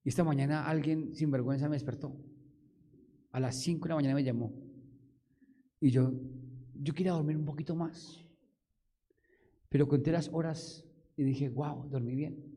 [0.02, 2.16] Y esta mañana alguien sin vergüenza me despertó.
[3.32, 4.52] A las 5 de la mañana me llamó.
[5.78, 6.12] Y yo,
[6.74, 8.26] yo quería dormir un poquito más.
[9.68, 10.84] Pero conté las horas
[11.16, 12.49] y dije, wow, dormí bien.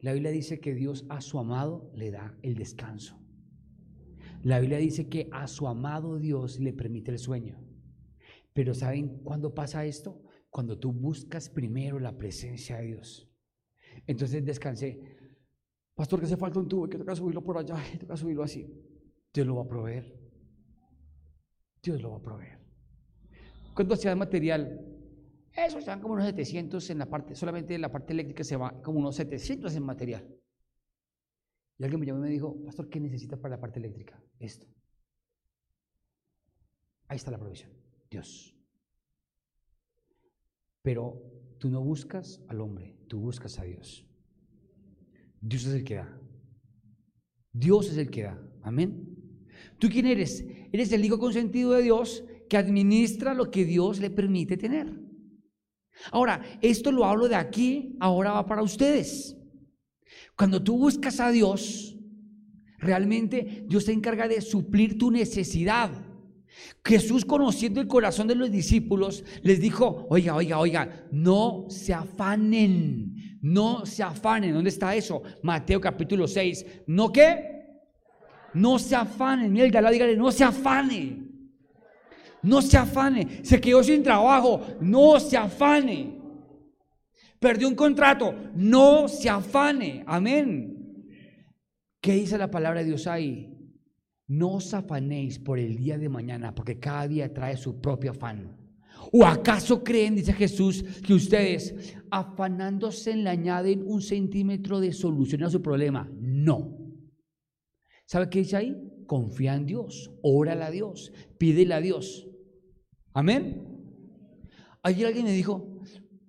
[0.00, 3.18] La Biblia dice que Dios a su amado le da el descanso.
[4.42, 7.60] La Biblia dice que a su amado Dios le permite el sueño.
[8.52, 10.22] Pero ¿saben cuándo pasa esto?
[10.50, 13.28] Cuando tú buscas primero la presencia de Dios.
[14.06, 15.16] Entonces descansé.
[15.94, 18.72] Pastor, que hace falta un tubo, que toca subirlo por allá, que toca subirlo así.
[19.34, 20.16] Dios lo va a proveer.
[21.82, 22.58] Dios lo va a proveer.
[23.74, 24.87] ¿Cuánto hacía material?
[25.66, 28.56] Eso se van como unos 700 en la parte, solamente en la parte eléctrica se
[28.56, 30.24] va como unos 700 en material.
[31.78, 34.22] Y alguien me llamó y me dijo, Pastor, ¿qué necesita para la parte eléctrica?
[34.38, 34.66] Esto.
[37.08, 37.72] Ahí está la provisión.
[38.08, 38.56] Dios.
[40.82, 41.20] Pero
[41.58, 44.06] tú no buscas al hombre, tú buscas a Dios.
[45.40, 46.20] Dios es el que da.
[47.52, 48.40] Dios es el que da.
[48.62, 49.48] Amén.
[49.80, 50.46] ¿Tú quién eres?
[50.72, 55.07] Eres el hijo consentido de Dios que administra lo que Dios le permite tener.
[56.10, 59.36] Ahora, esto lo hablo de aquí, ahora va para ustedes.
[60.36, 61.96] Cuando tú buscas a Dios,
[62.78, 65.90] realmente Dios se encarga de suplir tu necesidad.
[66.84, 73.38] Jesús, conociendo el corazón de los discípulos, les dijo, oiga, oiga, oiga, no se afanen,
[73.42, 74.54] no se afanen.
[74.54, 75.22] ¿Dónde está eso?
[75.42, 76.66] Mateo capítulo 6.
[76.86, 77.58] ¿No qué?
[78.54, 79.52] No se afanen.
[79.52, 81.27] Mira el dígale, no se afane.
[82.42, 83.44] No se afane.
[83.44, 84.60] Se quedó sin trabajo.
[84.80, 86.18] No se afane.
[87.38, 88.34] Perdió un contrato.
[88.54, 90.04] No se afane.
[90.06, 90.78] Amén.
[92.00, 93.54] ¿Qué dice la palabra de Dios ahí?
[94.28, 98.56] No os afanéis por el día de mañana, porque cada día trae su propio afán.
[99.12, 105.50] ¿O acaso creen, dice Jesús, que ustedes afanándose le añaden un centímetro de solución a
[105.50, 106.10] su problema?
[106.20, 106.76] No.
[108.04, 108.76] ¿Sabe qué dice ahí?
[109.06, 112.27] Confía en Dios, órale a Dios, pídele a Dios.
[113.18, 113.66] Amén.
[114.80, 115.80] Ayer alguien me dijo,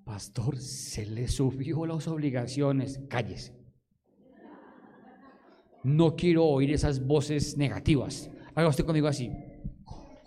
[0.03, 2.99] pastor, se le subió las obligaciones.
[3.07, 3.55] Cállese.
[5.83, 8.31] No quiero oír esas voces negativas.
[8.55, 9.31] Haga usted conmigo así.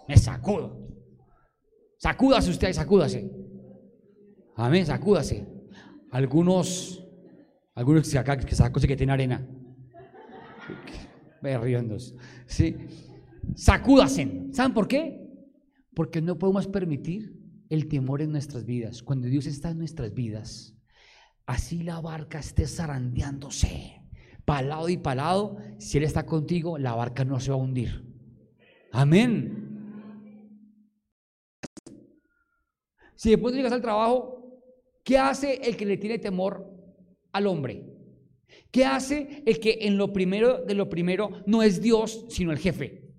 [0.07, 0.87] Me sacudo.
[1.99, 3.29] Sacúdase usted, sacúdase.
[4.55, 5.45] Amén, sacúdase.
[6.13, 7.05] Algunos,
[7.75, 9.45] algunos que acá que sacose que tiene arena.
[11.41, 11.97] Me riendo.
[12.47, 12.77] Sí.
[13.57, 14.47] Sacúdase.
[14.53, 15.22] ¿Saben por qué?
[15.95, 19.03] Porque no podemos permitir el temor en nuestras vidas.
[19.03, 20.75] Cuando Dios está en nuestras vidas,
[21.47, 24.03] así la barca esté zarandeándose
[24.45, 28.05] palado y palado, si Él está contigo, la barca no se va a hundir.
[28.93, 29.69] Amén.
[33.15, 34.63] Si después llegas al trabajo,
[35.05, 36.69] ¿qué hace el que le tiene temor
[37.33, 37.87] al hombre?
[38.71, 42.59] ¿Qué hace el que en lo primero de lo primero no es Dios, sino el
[42.59, 43.15] jefe?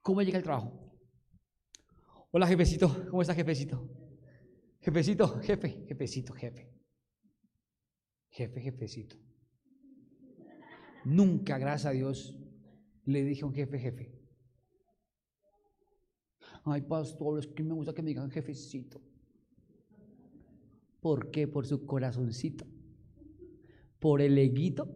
[0.00, 0.83] ¿Cómo llega al trabajo?
[2.36, 2.88] Hola, jefecito.
[3.10, 3.88] ¿Cómo está, jefecito?
[4.80, 6.68] Jefecito, jefe, jefecito, jefe.
[8.30, 9.16] Jefe, jefecito.
[11.04, 12.36] Nunca, gracias a Dios,
[13.04, 14.20] le dije a un jefe, jefe.
[16.64, 19.00] Ay, pastor, es que me gusta que me digan jefecito.
[21.00, 21.46] ¿Por qué?
[21.46, 22.66] Por su corazoncito.
[24.00, 24.92] Por el eguito.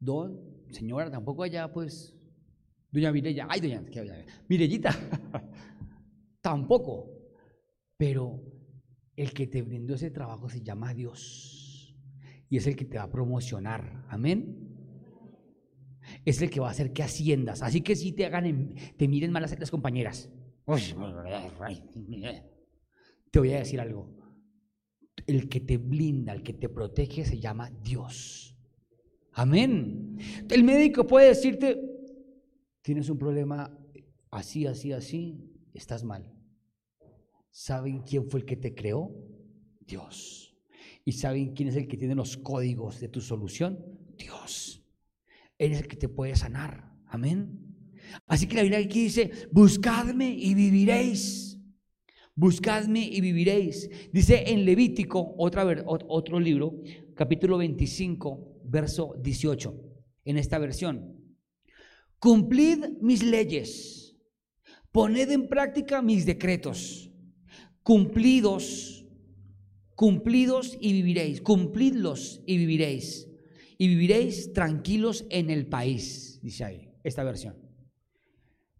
[0.00, 2.14] Don, señora, tampoco allá, pues.
[2.90, 3.82] Doña Mirella, ay, doña,
[4.48, 4.90] Mirellita,
[6.40, 7.10] tampoco.
[7.96, 8.40] Pero
[9.16, 11.96] el que te brindó ese trabajo se llama Dios.
[12.48, 14.04] Y es el que te va a promocionar.
[14.08, 14.64] Amén.
[16.24, 17.62] Es el que va a hacer que asciendas.
[17.62, 20.30] Así que si te hagan, te miren mal las compañeras.
[23.30, 24.14] Te voy a decir algo.
[25.26, 28.53] El que te blinda, el que te protege se llama Dios.
[29.34, 30.16] Amén.
[30.48, 31.80] El médico puede decirte,
[32.82, 33.76] tienes un problema
[34.30, 36.32] así, así, así, estás mal.
[37.50, 39.12] ¿Saben quién fue el que te creó?
[39.80, 40.56] Dios.
[41.04, 43.78] ¿Y saben quién es el que tiene los códigos de tu solución?
[44.16, 44.82] Dios.
[45.58, 46.92] Él es el que te puede sanar.
[47.06, 47.60] Amén.
[48.26, 51.58] Así que la Biblia aquí dice, buscadme y viviréis.
[52.36, 53.90] Buscadme y viviréis.
[54.12, 56.82] Dice en Levítico, otra, otro libro,
[57.14, 59.80] capítulo 25, verso 18,
[60.24, 61.20] en esta versión.
[62.18, 64.16] Cumplid mis leyes,
[64.92, 67.10] poned en práctica mis decretos,
[67.82, 69.06] cumplidos,
[69.94, 73.28] cumplidos y viviréis, cumplidlos y viviréis,
[73.76, 77.56] y viviréis tranquilos en el país, dice ahí, esta versión.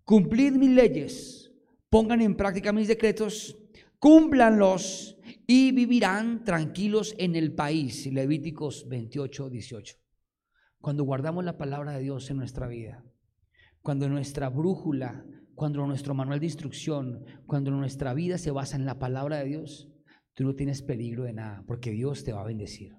[0.04, 1.52] Cumplid mis leyes,
[1.90, 3.56] pongan en práctica mis decretos,
[3.98, 5.13] cúmplanlos
[5.46, 8.06] y vivirán tranquilos en el país.
[8.06, 9.96] Levíticos 28, 18.
[10.80, 13.04] Cuando guardamos la palabra de Dios en nuestra vida,
[13.82, 15.24] cuando nuestra brújula,
[15.54, 19.90] cuando nuestro manual de instrucción, cuando nuestra vida se basa en la palabra de Dios,
[20.34, 22.94] tú no tienes peligro de nada, porque Dios te va a bendecir.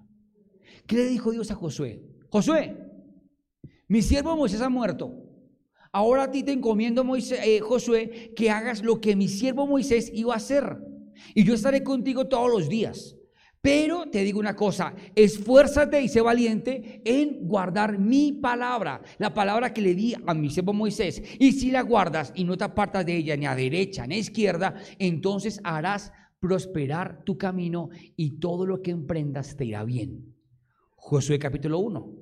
[0.86, 2.02] ¿Qué le dijo Dios a Josué?
[2.30, 2.76] Josué,
[3.88, 5.12] mi siervo Moisés ha muerto.
[5.92, 10.10] Ahora a ti te encomiendo, Moisés, eh, Josué, que hagas lo que mi siervo Moisés
[10.12, 10.76] iba a hacer.
[11.34, 13.16] Y yo estaré contigo todos los días.
[13.60, 19.74] Pero te digo una cosa, esfuérzate y sé valiente en guardar mi palabra, la palabra
[19.74, 21.20] que le di a mi siervo Moisés.
[21.40, 24.18] Y si la guardas y no te apartas de ella ni a derecha ni a
[24.18, 30.32] izquierda, entonces harás prosperar tu camino y todo lo que emprendas te irá bien.
[30.94, 32.14] Josué capítulo 1.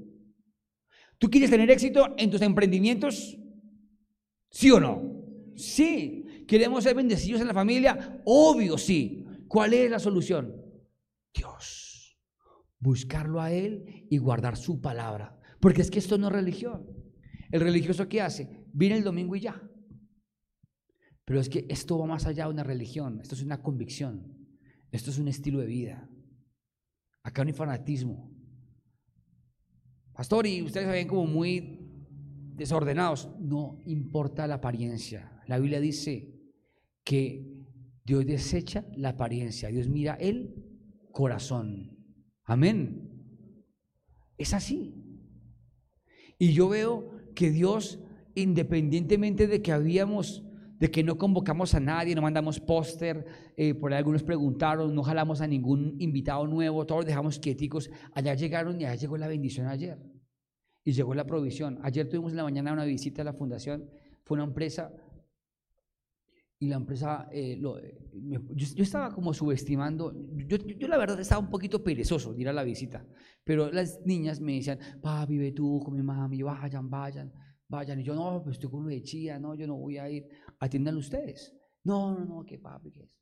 [1.18, 3.38] ¿Tú quieres tener éxito en tus emprendimientos?
[4.50, 5.02] ¿Sí o no?
[5.56, 6.23] Sí.
[6.46, 8.22] ¿Queremos ser bendecidos en la familia?
[8.24, 9.24] Obvio, sí.
[9.48, 10.54] ¿Cuál es la solución?
[11.34, 12.18] Dios.
[12.78, 15.38] Buscarlo a Él y guardar su palabra.
[15.60, 16.86] Porque es que esto no es religión.
[17.50, 18.66] El religioso ¿qué hace?
[18.72, 19.62] Viene el domingo y ya.
[21.24, 23.20] Pero es que esto va más allá de una religión.
[23.22, 24.36] Esto es una convicción.
[24.90, 26.10] Esto es un estilo de vida.
[27.22, 28.30] Acá no hay fanatismo.
[30.12, 31.80] Pastor, y ustedes se ven como muy
[32.54, 33.30] desordenados.
[33.40, 35.42] No importa la apariencia.
[35.46, 36.33] La Biblia dice
[37.04, 37.54] que
[38.04, 40.54] Dios desecha la apariencia, Dios mira el
[41.12, 41.96] corazón.
[42.44, 43.10] Amén.
[44.36, 44.94] Es así.
[46.38, 48.00] Y yo veo que Dios,
[48.34, 50.44] independientemente de que habíamos,
[50.78, 53.24] de que no convocamos a nadie, no mandamos póster,
[53.56, 58.34] eh, por ahí algunos preguntaron, no jalamos a ningún invitado nuevo, todos dejamos quieticos, allá
[58.34, 59.98] llegaron y allá llegó la bendición ayer
[60.84, 61.78] y llegó la provisión.
[61.82, 63.88] Ayer tuvimos en la mañana una visita a la fundación,
[64.24, 64.92] fue una empresa
[66.64, 67.78] y la empresa, eh, yo,
[68.82, 70.14] estaba como subestimando,
[70.48, 73.06] yo, yo, la verdad estaba un poquito perezoso de ir a la visita,
[73.44, 77.32] pero las niñas me decían, papi, ve tú con mi mami, vayan, vayan,
[77.68, 80.08] vayan, y yo no, pues estoy con lo de chía, no, yo no voy a
[80.08, 80.26] ir,
[80.58, 81.54] atiendan ustedes.
[81.84, 83.20] No, no, no, que papi, ¿qué es?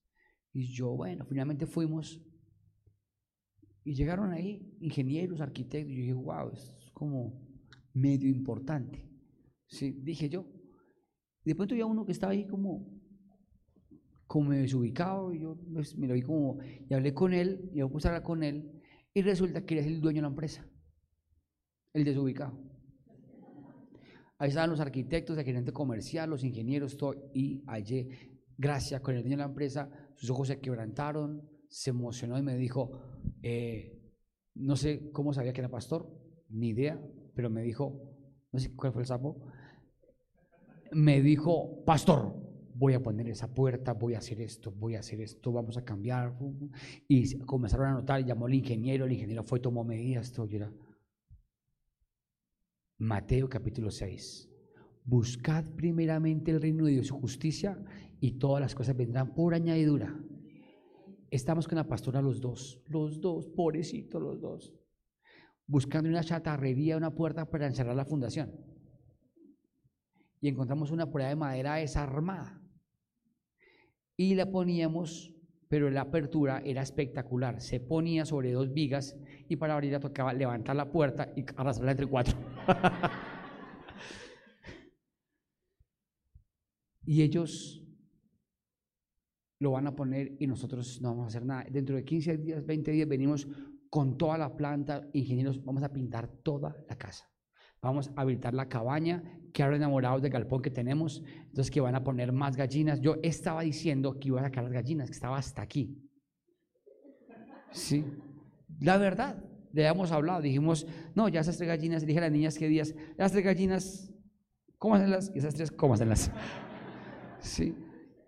[0.52, 2.22] Y yo, bueno, finalmente fuimos
[3.84, 7.42] y llegaron ahí ingenieros, arquitectos, y yo dije, wow, es como
[7.92, 9.10] medio importante.
[9.66, 10.46] Sí, dije yo.
[11.44, 13.01] De pronto había uno que estaba ahí como,
[14.32, 16.56] como desubicado, y yo pues, me lo vi como,
[16.88, 18.80] y hablé con él, y yo puse a hablar con él,
[19.12, 20.66] y resulta que él el dueño de la empresa,
[21.92, 22.58] el desubicado.
[24.38, 28.08] Ahí estaban los arquitectos, el gerente comercial, los ingenieros, todo, y allí,
[28.56, 32.56] gracias con el dueño de la empresa, sus ojos se quebrantaron, se emocionó y me
[32.56, 33.02] dijo,
[33.42, 34.00] eh,
[34.54, 36.08] no sé cómo sabía que era pastor,
[36.48, 36.98] ni idea,
[37.34, 38.00] pero me dijo,
[38.50, 39.46] no sé cuál fue el sapo,
[40.90, 42.41] me dijo, pastor,
[42.74, 45.84] voy a poner esa puerta, voy a hacer esto, voy a hacer esto, vamos a
[45.84, 46.36] cambiar.
[47.08, 50.72] Y comenzaron a notar, llamó al ingeniero, el ingeniero fue, tomó medidas, todo era.
[52.98, 54.48] Mateo capítulo 6.
[55.04, 57.82] Buscad primeramente el reino de Dios y su justicia
[58.20, 60.16] y todas las cosas vendrán por añadidura.
[61.30, 64.74] Estamos con la pastora los dos, los dos, pobrecitos los dos
[65.66, 68.52] buscando una chatarrería, una puerta para encerrar la fundación.
[70.40, 72.61] Y encontramos una prueba de madera desarmada.
[74.16, 75.32] Y la poníamos,
[75.68, 77.60] pero la apertura era espectacular.
[77.60, 79.16] Se ponía sobre dos vigas
[79.48, 82.36] y para abrirla tocaba levantar la puerta y arrastrarla entre cuatro.
[87.04, 87.78] y ellos
[89.60, 91.64] lo van a poner y nosotros no vamos a hacer nada.
[91.70, 93.46] Dentro de 15 días, 20 días venimos
[93.88, 97.31] con toda la planta, ingenieros, vamos a pintar toda la casa.
[97.82, 101.96] Vamos a habilitar la cabaña, que ahora enamorados del galpón que tenemos, entonces que van
[101.96, 103.00] a poner más gallinas.
[103.00, 105.98] Yo estaba diciendo que iba a sacar las gallinas, que estaba hasta aquí.
[107.72, 108.04] Sí,
[108.80, 109.44] la verdad.
[109.72, 112.94] Le habíamos hablado, dijimos, no, ya esas tres gallinas, dije a las niñas qué días,
[113.14, 114.14] esas tres gallinas,
[114.78, 116.30] cómaselas, y esas tres, cómaselas.
[117.40, 117.74] Sí.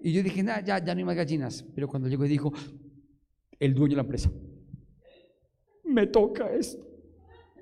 [0.00, 1.64] Y yo dije, nada, ya, ya no hay más gallinas.
[1.74, 2.52] Pero cuando llegó y dijo,
[3.60, 4.32] el dueño de la empresa,
[5.84, 6.93] me toca esto.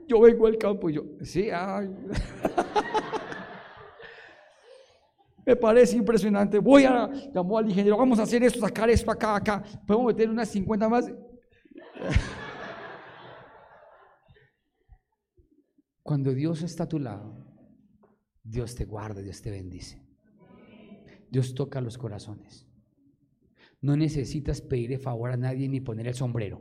[0.08, 1.88] Yo vengo al campo y yo, sí, ay.
[5.44, 6.58] Me parece impresionante.
[6.58, 9.62] Voy a, llamó al ingeniero, vamos a hacer esto, sacar esto acá, acá.
[9.86, 11.12] Podemos meter unas 50 más.
[16.02, 17.44] Cuando Dios está a tu lado,
[18.42, 20.02] Dios te guarda, Dios te bendice.
[21.30, 22.68] Dios toca los corazones.
[23.80, 26.60] No necesitas pedirle favor a nadie ni poner el sombrero.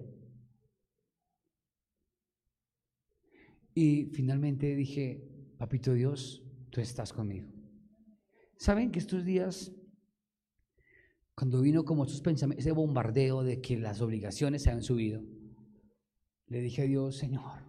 [3.81, 5.27] Y finalmente dije,
[5.57, 7.47] papito Dios, tú estás conmigo.
[8.55, 9.71] ¿Saben que estos días,
[11.33, 15.23] cuando vino como estos pensamientos, ese bombardeo de que las obligaciones se han subido,
[16.45, 17.63] le dije a Dios, Señor,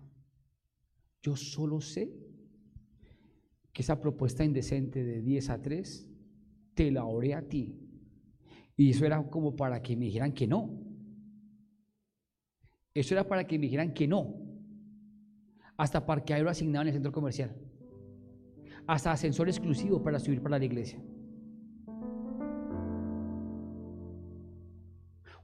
[1.22, 2.14] yo solo sé
[3.72, 6.10] que esa propuesta indecente de 10 a 3,
[6.74, 7.80] te la oré a ti.
[8.76, 10.78] Y eso era como para que me dijeran que no.
[12.92, 14.41] Eso era para que me dijeran que no.
[15.76, 17.54] Hasta parqueadero asignado en el centro comercial
[18.86, 21.00] hasta ascensor exclusivo para subir para la iglesia.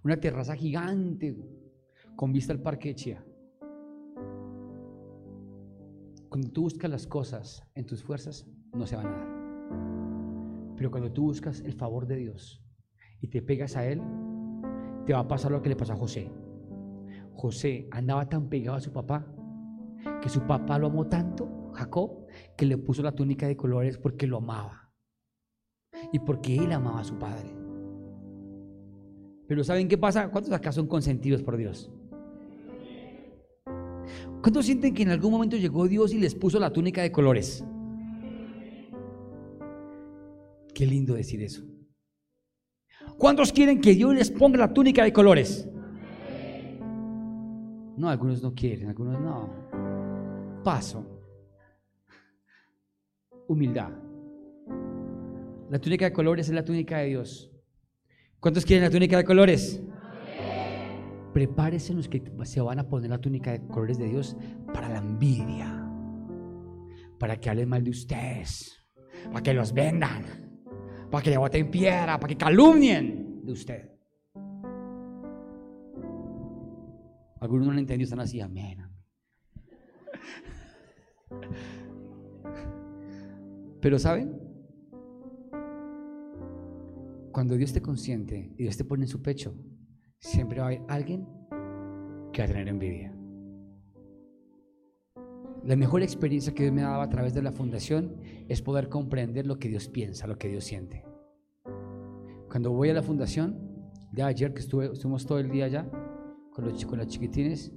[0.04, 1.36] Una terraza gigante
[2.16, 3.24] con vista al parque de Chía.
[6.28, 10.74] Cuando tú buscas las cosas en tus fuerzas, no se van a dar.
[10.76, 12.62] Pero cuando tú buscas el favor de Dios
[13.20, 14.00] y te pegas a Él,
[15.04, 16.30] te va a pasar lo que le pasó a José.
[17.34, 19.26] José andaba tan pegado a su papá
[20.22, 22.26] que su papá lo amó tanto, Jacob,
[22.56, 24.90] que le puso la túnica de colores porque lo amaba
[26.12, 27.54] y porque él amaba a su padre.
[29.46, 30.30] Pero ¿saben qué pasa?
[30.30, 31.90] ¿Cuántos acá son consentidos por Dios?
[34.42, 37.64] ¿Cuántos sienten que en algún momento llegó Dios y les puso la túnica de colores?
[40.74, 41.62] Qué lindo decir eso.
[43.16, 45.68] ¿Cuántos quieren que Dios les ponga la túnica de colores?
[47.96, 49.50] No, algunos no quieren, algunos no.
[50.68, 51.02] Paso
[53.46, 53.90] humildad.
[55.70, 57.50] La túnica de colores es la túnica de Dios.
[58.38, 59.82] ¿Cuántos quieren la túnica de colores?
[61.32, 64.36] Prepárense los que se van a poner la túnica de colores de Dios
[64.74, 65.90] para la envidia,
[67.18, 68.86] para que hablen mal de ustedes,
[69.24, 70.22] para que los vendan,
[71.10, 73.90] para que le boten piedra, para que calumnien de usted.
[77.40, 78.87] Algunos no lo entendido, están así, amén.
[83.80, 84.40] Pero ¿saben?
[87.32, 89.54] Cuando Dios te consiente y Dios te pone en su pecho,
[90.18, 91.26] siempre va a haber alguien
[92.32, 93.14] que va a tener envidia.
[95.64, 98.16] La mejor experiencia que Dios me dado a través de la fundación
[98.48, 101.04] es poder comprender lo que Dios piensa, lo que Dios siente.
[102.48, 103.68] Cuando voy a la fundación,
[104.12, 105.88] de ayer que estuvimos todo el día allá
[106.52, 107.72] con los, con los chiquitines,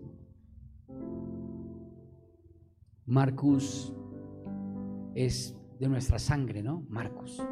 [3.06, 3.94] Marcus
[5.14, 6.86] es de nuestra sangre, ¿no?
[6.90, 7.44] Marcos.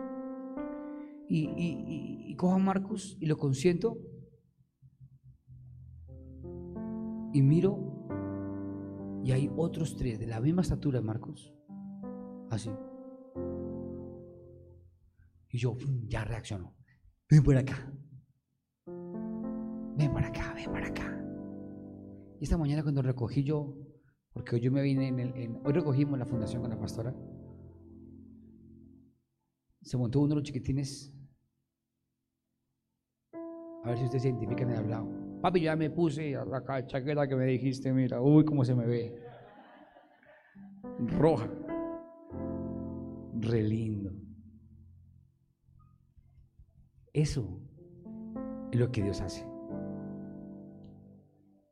[1.27, 3.97] Y, cojo a Marcos y lo consiento
[7.33, 8.07] y miro
[9.23, 11.53] y hay otros tres de la misma estatura Marcos,
[12.51, 12.69] así.
[15.49, 15.75] Y yo
[16.07, 16.75] ya reacciono.
[17.29, 17.91] Ven por acá.
[18.85, 21.19] Ven para acá, ven para acá.
[22.39, 23.75] Y esta mañana cuando recogí yo,
[24.33, 27.13] porque hoy yo me vine en el, hoy recogimos la fundación con la pastora
[29.81, 31.13] se montó uno de los chiquitines.
[33.83, 35.39] A ver si ustedes se identifican en el hablado.
[35.41, 39.23] Papi, ya me puse la chaqueta que me dijiste, mira, uy, cómo se me ve.
[40.99, 41.49] Roja.
[43.41, 44.11] Re lindo.
[47.13, 47.61] Eso
[48.71, 49.45] es lo que Dios hace.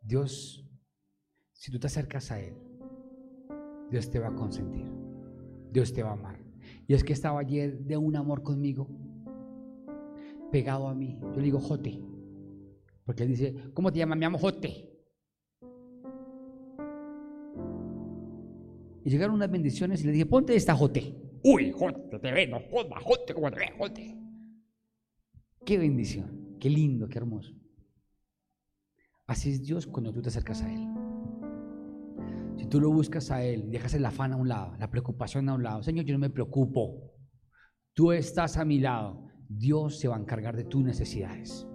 [0.01, 0.65] Dios,
[1.51, 2.55] si tú te acercas a Él,
[3.91, 4.89] Dios te va a consentir.
[5.71, 6.46] Dios te va a amar.
[6.87, 8.87] Y es que estaba ayer de un amor conmigo,
[10.51, 11.17] pegado a mí.
[11.21, 11.99] Yo le digo Jote,
[13.05, 14.17] porque él dice, ¿cómo te llamas?
[14.17, 14.89] Me llamo Jote.
[19.03, 21.15] Y llegaron unas bendiciones y le dije, ponte esta Jote.
[21.43, 24.17] Uy, Jote, te ve, no joda, Jote, como te ve, Jote.
[25.63, 27.53] Qué bendición, qué lindo, qué hermoso.
[29.25, 31.06] Así es Dios cuando tú te acercas a Él.
[32.57, 35.53] Si tú lo buscas a Él, dejas el afán a un lado, la preocupación a
[35.53, 37.13] un lado, Señor, yo no me preocupo.
[37.93, 39.25] Tú estás a mi lado.
[39.47, 41.67] Dios se va a encargar de tus necesidades.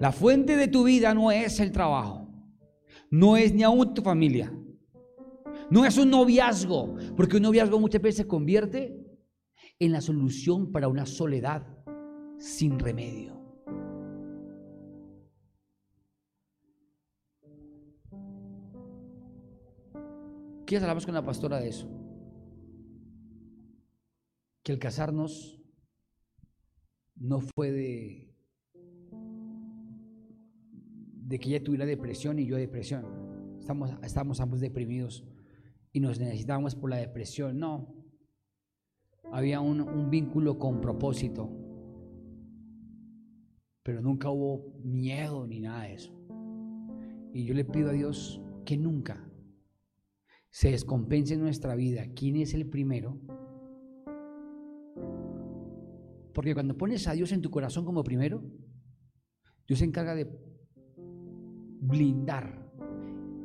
[0.00, 2.28] La fuente de tu vida no es el trabajo,
[3.10, 4.52] no es ni aún tu familia,
[5.70, 9.00] no es un noviazgo, porque un noviazgo muchas veces se convierte
[9.78, 11.66] en la solución para una soledad
[12.38, 13.33] sin remedio.
[20.66, 21.86] ¿Qué hablamos con la pastora de eso?
[24.62, 25.60] Que el casarnos
[27.16, 28.34] no fue de,
[31.28, 33.04] que ella tuviera depresión y yo depresión.
[34.02, 35.26] Estamos ambos deprimidos
[35.92, 37.58] y nos necesitábamos por la depresión.
[37.58, 37.94] No.
[39.32, 41.50] Había un, un vínculo con propósito.
[43.82, 46.12] Pero nunca hubo miedo ni nada de eso.
[47.34, 49.30] Y yo le pido a Dios que nunca
[50.54, 53.20] se descompense en nuestra vida quién es el primero.
[56.32, 58.40] Porque cuando pones a Dios en tu corazón como primero,
[59.66, 60.30] Dios se encarga de
[61.80, 62.70] blindar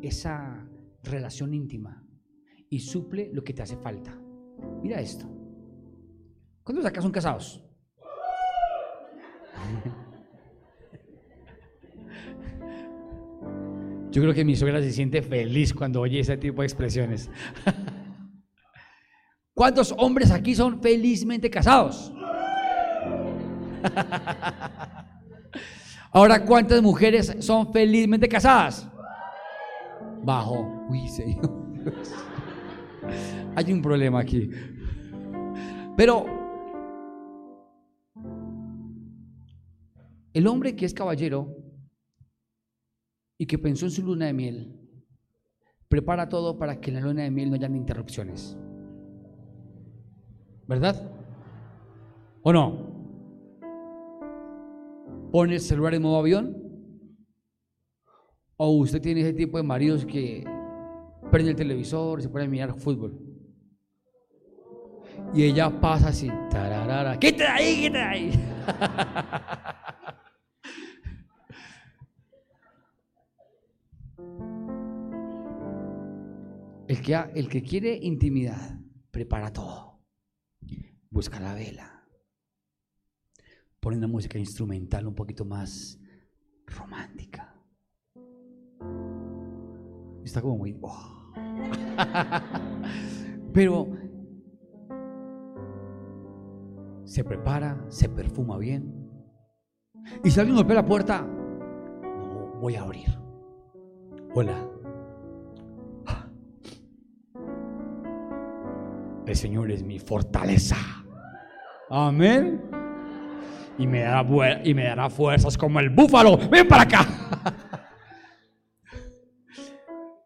[0.03, 0.69] esa
[1.01, 2.07] relación íntima
[2.69, 4.15] y suple lo que te hace falta.
[4.83, 5.25] Mira esto.
[6.61, 7.65] ¿Cuántos acá son casados?
[14.11, 17.29] Yo creo que mi suegra se siente feliz cuando oye ese tipo de expresiones.
[19.53, 22.11] ¿Cuántos hombres aquí son felizmente casados?
[26.11, 28.89] Ahora, ¿cuántas mujeres son felizmente casadas?
[30.23, 30.87] Bajo.
[30.89, 31.67] Uy, Señor.
[33.55, 34.49] Hay un problema aquí.
[35.95, 36.25] Pero
[40.33, 41.55] el hombre que es caballero
[43.39, 44.75] y que pensó en su luna de miel,
[45.87, 48.57] prepara todo para que en la luna de miel no haya interrupciones.
[50.67, 51.09] ¿Verdad?
[52.43, 52.89] ¿O no?
[55.31, 56.57] ¿Pone el celular en modo avión?
[58.57, 60.43] ¿O usted tiene ese tipo de maridos que
[61.31, 63.17] prende el televisor y se pone a mirar fútbol?
[65.33, 68.31] Y ella pasa así, tararara, quítate ahí, ahí.
[76.89, 78.79] El que, el que quiere intimidad,
[79.11, 79.99] prepara todo.
[81.11, 82.03] Busca la vela.
[83.79, 85.99] Pone una música instrumental un poquito más
[86.65, 87.55] romántica.
[90.23, 90.75] Está como muy...
[90.81, 91.31] Oh.
[93.53, 93.87] Pero
[97.05, 99.11] se prepara, se perfuma bien.
[100.23, 103.15] Y si alguien golpea la puerta, no voy a abrir.
[104.33, 104.78] Hola.
[109.29, 110.75] El Señor es mi fortaleza.
[111.87, 112.63] Amén.
[113.77, 114.25] Y me dará,
[114.63, 116.35] y me dará fuerzas como el búfalo.
[116.49, 117.01] Ven para acá.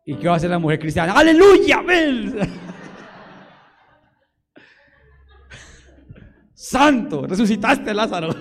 [0.05, 1.11] ¿Y qué va a hacer la mujer cristiana?
[1.11, 1.81] Aleluya.
[1.81, 2.33] Ven.
[6.53, 8.29] Santo, resucitaste Lázaro.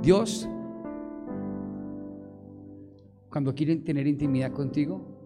[0.00, 0.48] Dios,
[3.28, 5.19] cuando quieren tener intimidad contigo,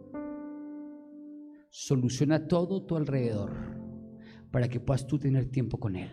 [1.85, 3.53] soluciona todo tu alrededor
[4.51, 6.11] para que puedas tú tener tiempo con Él.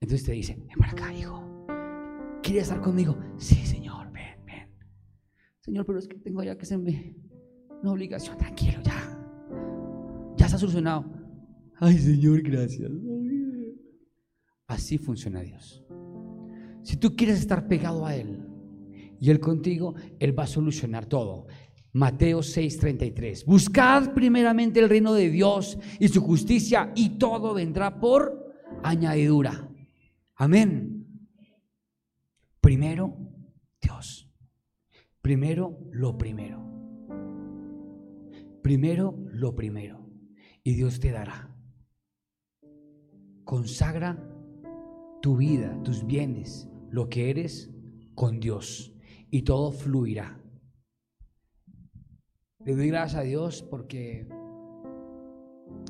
[0.00, 1.66] Entonces te dice, ven para acá, hijo.
[2.42, 3.16] ¿Quieres estar conmigo?
[3.36, 4.68] Sí, Señor, ven, ven.
[5.60, 7.16] Señor, pero es que tengo ya que hacerme
[7.82, 8.36] una obligación.
[8.36, 9.16] Tranquilo, ya.
[10.36, 11.04] Ya está solucionado.
[11.76, 12.90] Ay, Señor, gracias.
[14.66, 15.84] Así funciona Dios.
[16.82, 18.44] Si tú quieres estar pegado a Él
[19.20, 21.46] y Él contigo, Él va a solucionar todo.
[21.94, 23.44] Mateo 6:33.
[23.46, 29.70] Buscad primeramente el reino de Dios y su justicia y todo vendrá por añadidura.
[30.34, 31.06] Amén.
[32.60, 33.16] Primero,
[33.80, 34.28] Dios.
[35.22, 36.64] Primero, lo primero.
[38.60, 40.10] Primero, lo primero.
[40.64, 41.54] Y Dios te dará.
[43.44, 44.18] Consagra
[45.22, 47.70] tu vida, tus bienes, lo que eres
[48.16, 48.92] con Dios.
[49.30, 50.43] Y todo fluirá.
[52.64, 54.26] Le doy gracias a Dios porque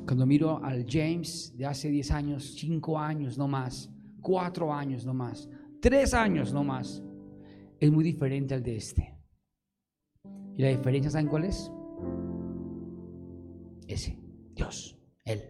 [0.05, 3.89] cuando miro al James de hace 10 años, 5 años no más,
[4.21, 5.49] 4 años no más,
[5.81, 7.01] 3 años no más,
[7.79, 9.17] es muy diferente al de este.
[10.57, 11.71] ¿Y la diferencia saben cuál es?
[13.87, 14.19] Ese,
[14.53, 15.41] Dios, Él.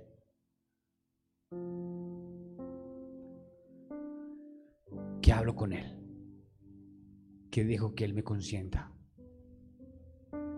[5.23, 5.99] Que hablo con Él,
[7.49, 8.94] que dejo que Él me consienta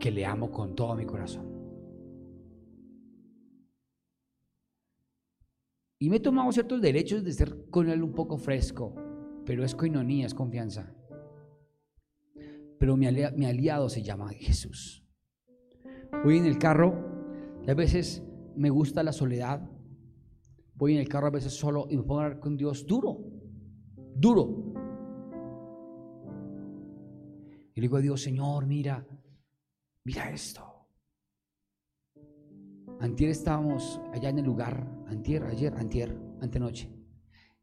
[0.08, 1.46] que le amo con todo mi corazón.
[6.00, 8.96] Y me he tomado ciertos derechos de ser con él un poco fresco,
[9.46, 10.96] pero es coinonía, es confianza.
[12.80, 15.06] Pero mi aliado, se llama Jesús.
[16.24, 18.24] Voy en el carro y a veces
[18.56, 19.70] me gusta la soledad.
[20.76, 23.26] Voy en el carro a veces solo y me pongo a hablar con Dios duro,
[24.16, 24.74] duro.
[27.76, 29.06] Y le digo a Dios, Señor, mira,
[30.08, 30.64] mira esto.
[33.02, 36.90] Antier estábamos allá en el lugar, antier, ayer, antier, antenoche.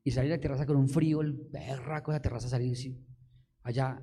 [0.05, 3.03] Y salí a la terraza con un frío, el berraco de la terraza así,
[3.63, 3.99] allá.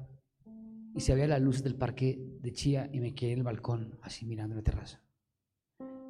[0.95, 3.99] Y se veía las luces del parque de Chía y me quedé en el balcón,
[4.01, 5.03] así mirando la terraza.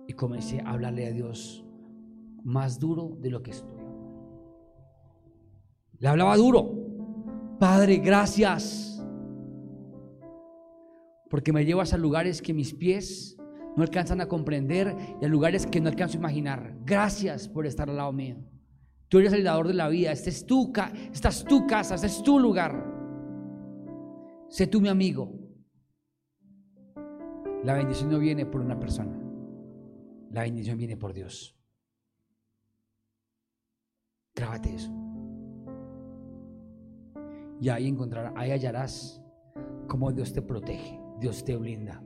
[0.07, 1.65] Y comencé a hablarle a Dios
[2.45, 3.77] más duro de lo que estoy.
[5.99, 7.57] Le hablaba duro.
[7.59, 9.00] Padre, gracias.
[11.31, 13.37] Porque me llevas a lugares que mis pies
[13.75, 16.75] no alcanzan a comprender y a lugares que no alcanzo a imaginar.
[16.85, 18.35] Gracias por estar al lado mío.
[19.07, 20.11] Tú eres el dador de la vida.
[20.11, 20.71] Este es tu,
[21.11, 22.85] esta es tu casa, este es tu lugar.
[24.49, 25.33] Sé tú mi amigo.
[27.63, 29.17] La bendición no viene por una persona.
[30.31, 31.57] La bendición viene por Dios.
[34.35, 34.91] Grábate eso.
[37.59, 39.21] Y ahí encontrarás, ahí hallarás
[39.87, 42.01] cómo Dios te protege, Dios te blinda.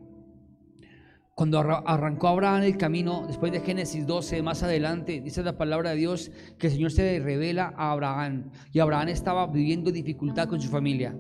[1.34, 5.98] Cuando arrancó Abraham el camino, después de Génesis 12, más adelante, dice la palabra de
[5.98, 8.52] Dios que el Señor se revela a Abraham.
[8.72, 11.18] Y Abraham estaba viviendo dificultad con su familia.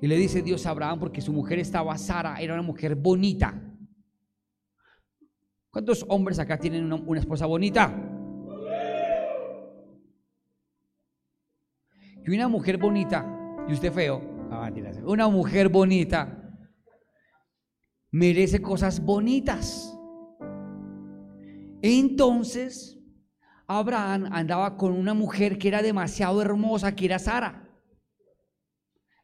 [0.00, 3.60] Y le dice Dios a Abraham porque su mujer estaba Sara, era una mujer bonita.
[5.70, 7.92] ¿Cuántos hombres acá tienen una, esposa bonita?
[12.24, 13.26] Y una mujer bonita,
[13.68, 14.20] y usted feo,
[14.50, 14.70] ah,
[15.04, 16.47] una mujer bonita
[18.10, 19.94] merece cosas bonitas.
[21.82, 22.98] Entonces,
[23.66, 27.68] Abraham andaba con una mujer que era demasiado hermosa, que era Sara.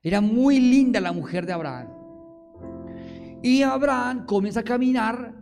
[0.02, 1.88] Era muy linda la mujer de Abraham.
[3.42, 5.34] Y Abraham comienza a caminar.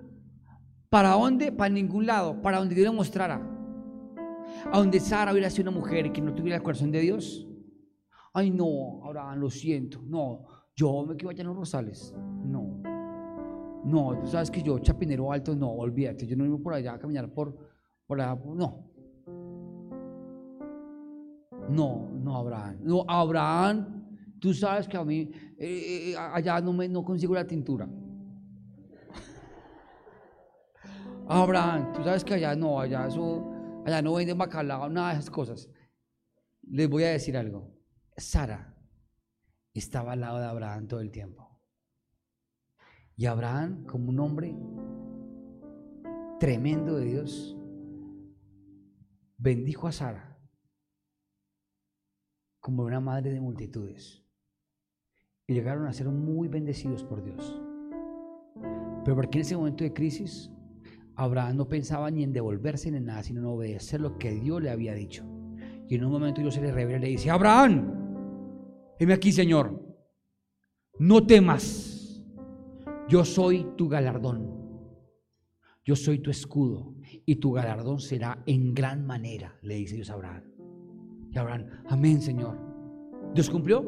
[0.88, 1.50] ¿Para dónde?
[1.52, 2.40] Para ningún lado.
[2.40, 3.40] Para donde Dios le mostrara.
[4.72, 7.46] A donde Sara hubiera sido una mujer que no tuviera el corazón de Dios.
[8.32, 10.00] Ay, no, Abraham, lo siento.
[10.02, 10.44] No,
[10.76, 12.14] yo me quiero allá en los rosales.
[12.44, 12.61] No.
[13.84, 16.98] No, tú sabes que yo, Chapinero Alto, no, olvídate, yo no iba por allá a
[16.98, 17.56] caminar por,
[18.06, 18.90] por allá, no.
[21.68, 22.78] No, no, Abraham.
[22.82, 24.06] No, Abraham,
[24.40, 27.88] tú sabes que a mí eh, eh, allá no, me, no consigo la tintura.
[31.26, 33.50] Abraham, tú sabes que allá no, allá eso,
[33.86, 35.68] allá no venden bacalao, nada de esas cosas.
[36.62, 37.72] Les voy a decir algo.
[38.16, 38.76] Sara
[39.72, 41.51] estaba al lado de Abraham todo el tiempo.
[43.16, 44.56] Y Abraham, como un hombre
[46.40, 47.56] tremendo de Dios,
[49.38, 50.32] bendijo a Sara
[52.62, 54.24] como una madre de multitudes.
[55.46, 57.60] Y llegaron a ser muy bendecidos por Dios.
[59.04, 60.50] Pero porque en ese momento de crisis,
[61.16, 64.62] Abraham no pensaba ni en devolverse ni en nada, sino en obedecer lo que Dios
[64.62, 65.24] le había dicho.
[65.88, 69.84] Y en un momento Dios se le revela y le dice, Abraham, heme aquí, Señor,
[70.98, 72.01] no temas
[73.12, 74.58] yo soy tu galardón.
[75.84, 76.94] Yo soy tu escudo
[77.26, 80.44] y tu galardón será en gran manera, le dice Dios a Abraham.
[81.30, 82.56] Y Abraham, amén, Señor.
[83.34, 83.84] ¿Dios cumplió?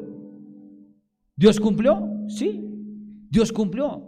[1.36, 2.06] ¿Dios cumplió?
[2.28, 2.68] Sí.
[3.30, 4.06] Dios cumplió.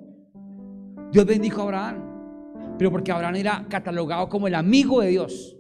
[1.13, 2.77] Dios bendijo a Abraham.
[2.77, 5.57] Pero porque Abraham era catalogado como el amigo de Dios.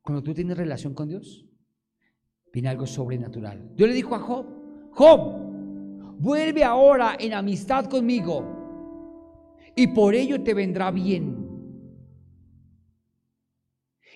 [0.00, 1.44] Cuando tú tienes relación con Dios,
[2.52, 3.72] viene algo sobrenatural.
[3.74, 4.46] Dios le dijo a Job,
[4.92, 5.47] Job,
[6.18, 8.58] vuelve ahora en amistad conmigo
[9.74, 11.46] y por ello te vendrá bien.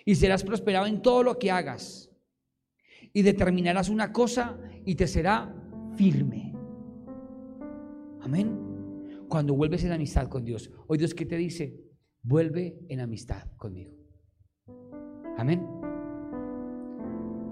[0.05, 2.11] Y serás prosperado en todo lo que hagas.
[3.13, 5.55] Y determinarás una cosa y te será
[5.95, 6.53] firme.
[8.21, 9.25] Amén.
[9.29, 10.69] Cuando vuelves en amistad con Dios.
[10.87, 11.79] Hoy Dios que te dice,
[12.21, 13.95] vuelve en amistad conmigo.
[15.37, 15.65] Amén.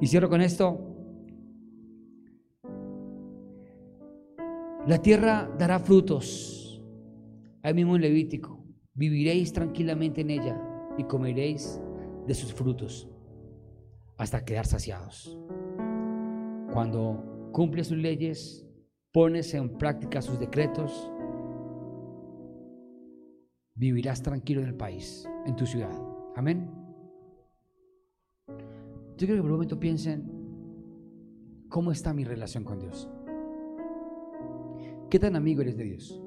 [0.01, 0.90] Y cierro con esto.
[4.87, 6.81] La tierra dará frutos.
[7.61, 8.65] Ahí mismo en Levítico.
[8.93, 10.59] Viviréis tranquilamente en ella
[10.97, 11.79] y comeréis
[12.25, 13.07] de sus frutos
[14.17, 15.37] hasta quedar saciados.
[16.73, 18.67] Cuando cumples sus leyes,
[19.11, 21.11] pones en práctica sus decretos,
[23.75, 25.93] vivirás tranquilo en el país, en tu ciudad.
[26.35, 26.69] Amén.
[28.47, 30.29] Yo quiero que por un momento piensen,
[31.69, 33.09] ¿cómo está mi relación con Dios?
[35.11, 36.23] ¿Qué tan amigo eres de Dios?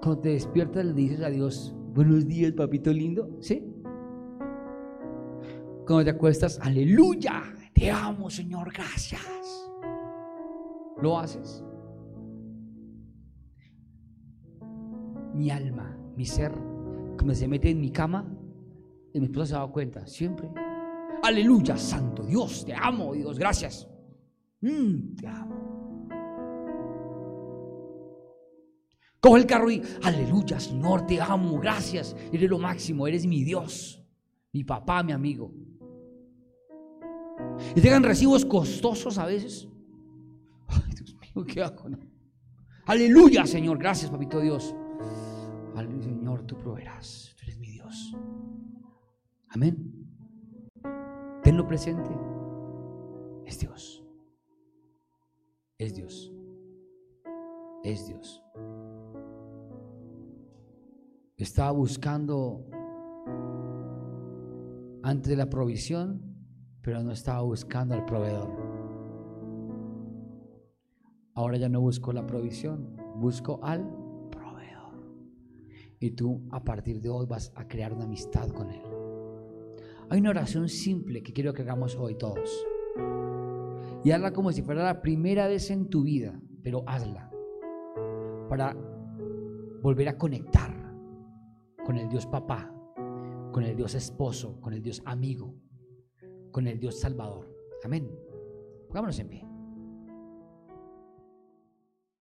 [0.00, 3.68] Cuando te despiertas le dices a Dios, buenos días, papito lindo, ¿sí?
[5.84, 7.42] Cuando te acuestas, aleluya,
[7.74, 9.68] te amo, Señor, gracias.
[11.02, 11.64] ¿Lo haces?
[15.34, 16.52] Mi alma, mi ser,
[17.16, 18.32] cuando se mete en mi cama,
[19.12, 20.48] y mi esposa se da cuenta, siempre.
[21.24, 23.90] Aleluya, Santo Dios, te amo, Dios, gracias.
[24.66, 26.08] Mm, te amo.
[29.20, 32.16] Coge el carro y, aleluya, Señor, te amo, gracias.
[32.32, 34.04] Eres lo máximo, eres mi Dios,
[34.52, 35.52] mi papá, mi amigo.
[37.76, 39.68] Y llegan recibos costosos a veces.
[40.66, 41.84] Ay, Dios mío, ¿qué hago?
[42.86, 44.74] Aleluya, Señor, gracias, papito Dios.
[45.76, 48.16] Aleluya, Señor, tú proveerás, tú eres mi Dios.
[49.48, 49.92] Amén.
[51.44, 52.10] Tenlo presente.
[53.44, 54.05] Es Dios.
[55.78, 56.32] Es Dios.
[57.84, 58.42] Es Dios.
[61.36, 62.64] Estaba buscando
[65.02, 66.22] antes de la provisión,
[66.80, 68.48] pero no estaba buscando al proveedor.
[71.34, 73.86] Ahora ya no busco la provisión, busco al
[74.30, 74.94] proveedor.
[76.00, 78.82] Y tú a partir de hoy vas a crear una amistad con él.
[80.08, 82.66] Hay una oración simple que quiero que hagamos hoy todos.
[84.06, 87.28] Y hazla como si fuera la primera vez en tu vida, pero hazla
[88.48, 88.72] para
[89.82, 90.94] volver a conectar
[91.84, 92.72] con el Dios papá,
[93.50, 95.56] con el Dios esposo, con el Dios amigo,
[96.52, 97.52] con el Dios salvador.
[97.82, 98.08] Amén.
[98.86, 99.45] Pongámonos en pie.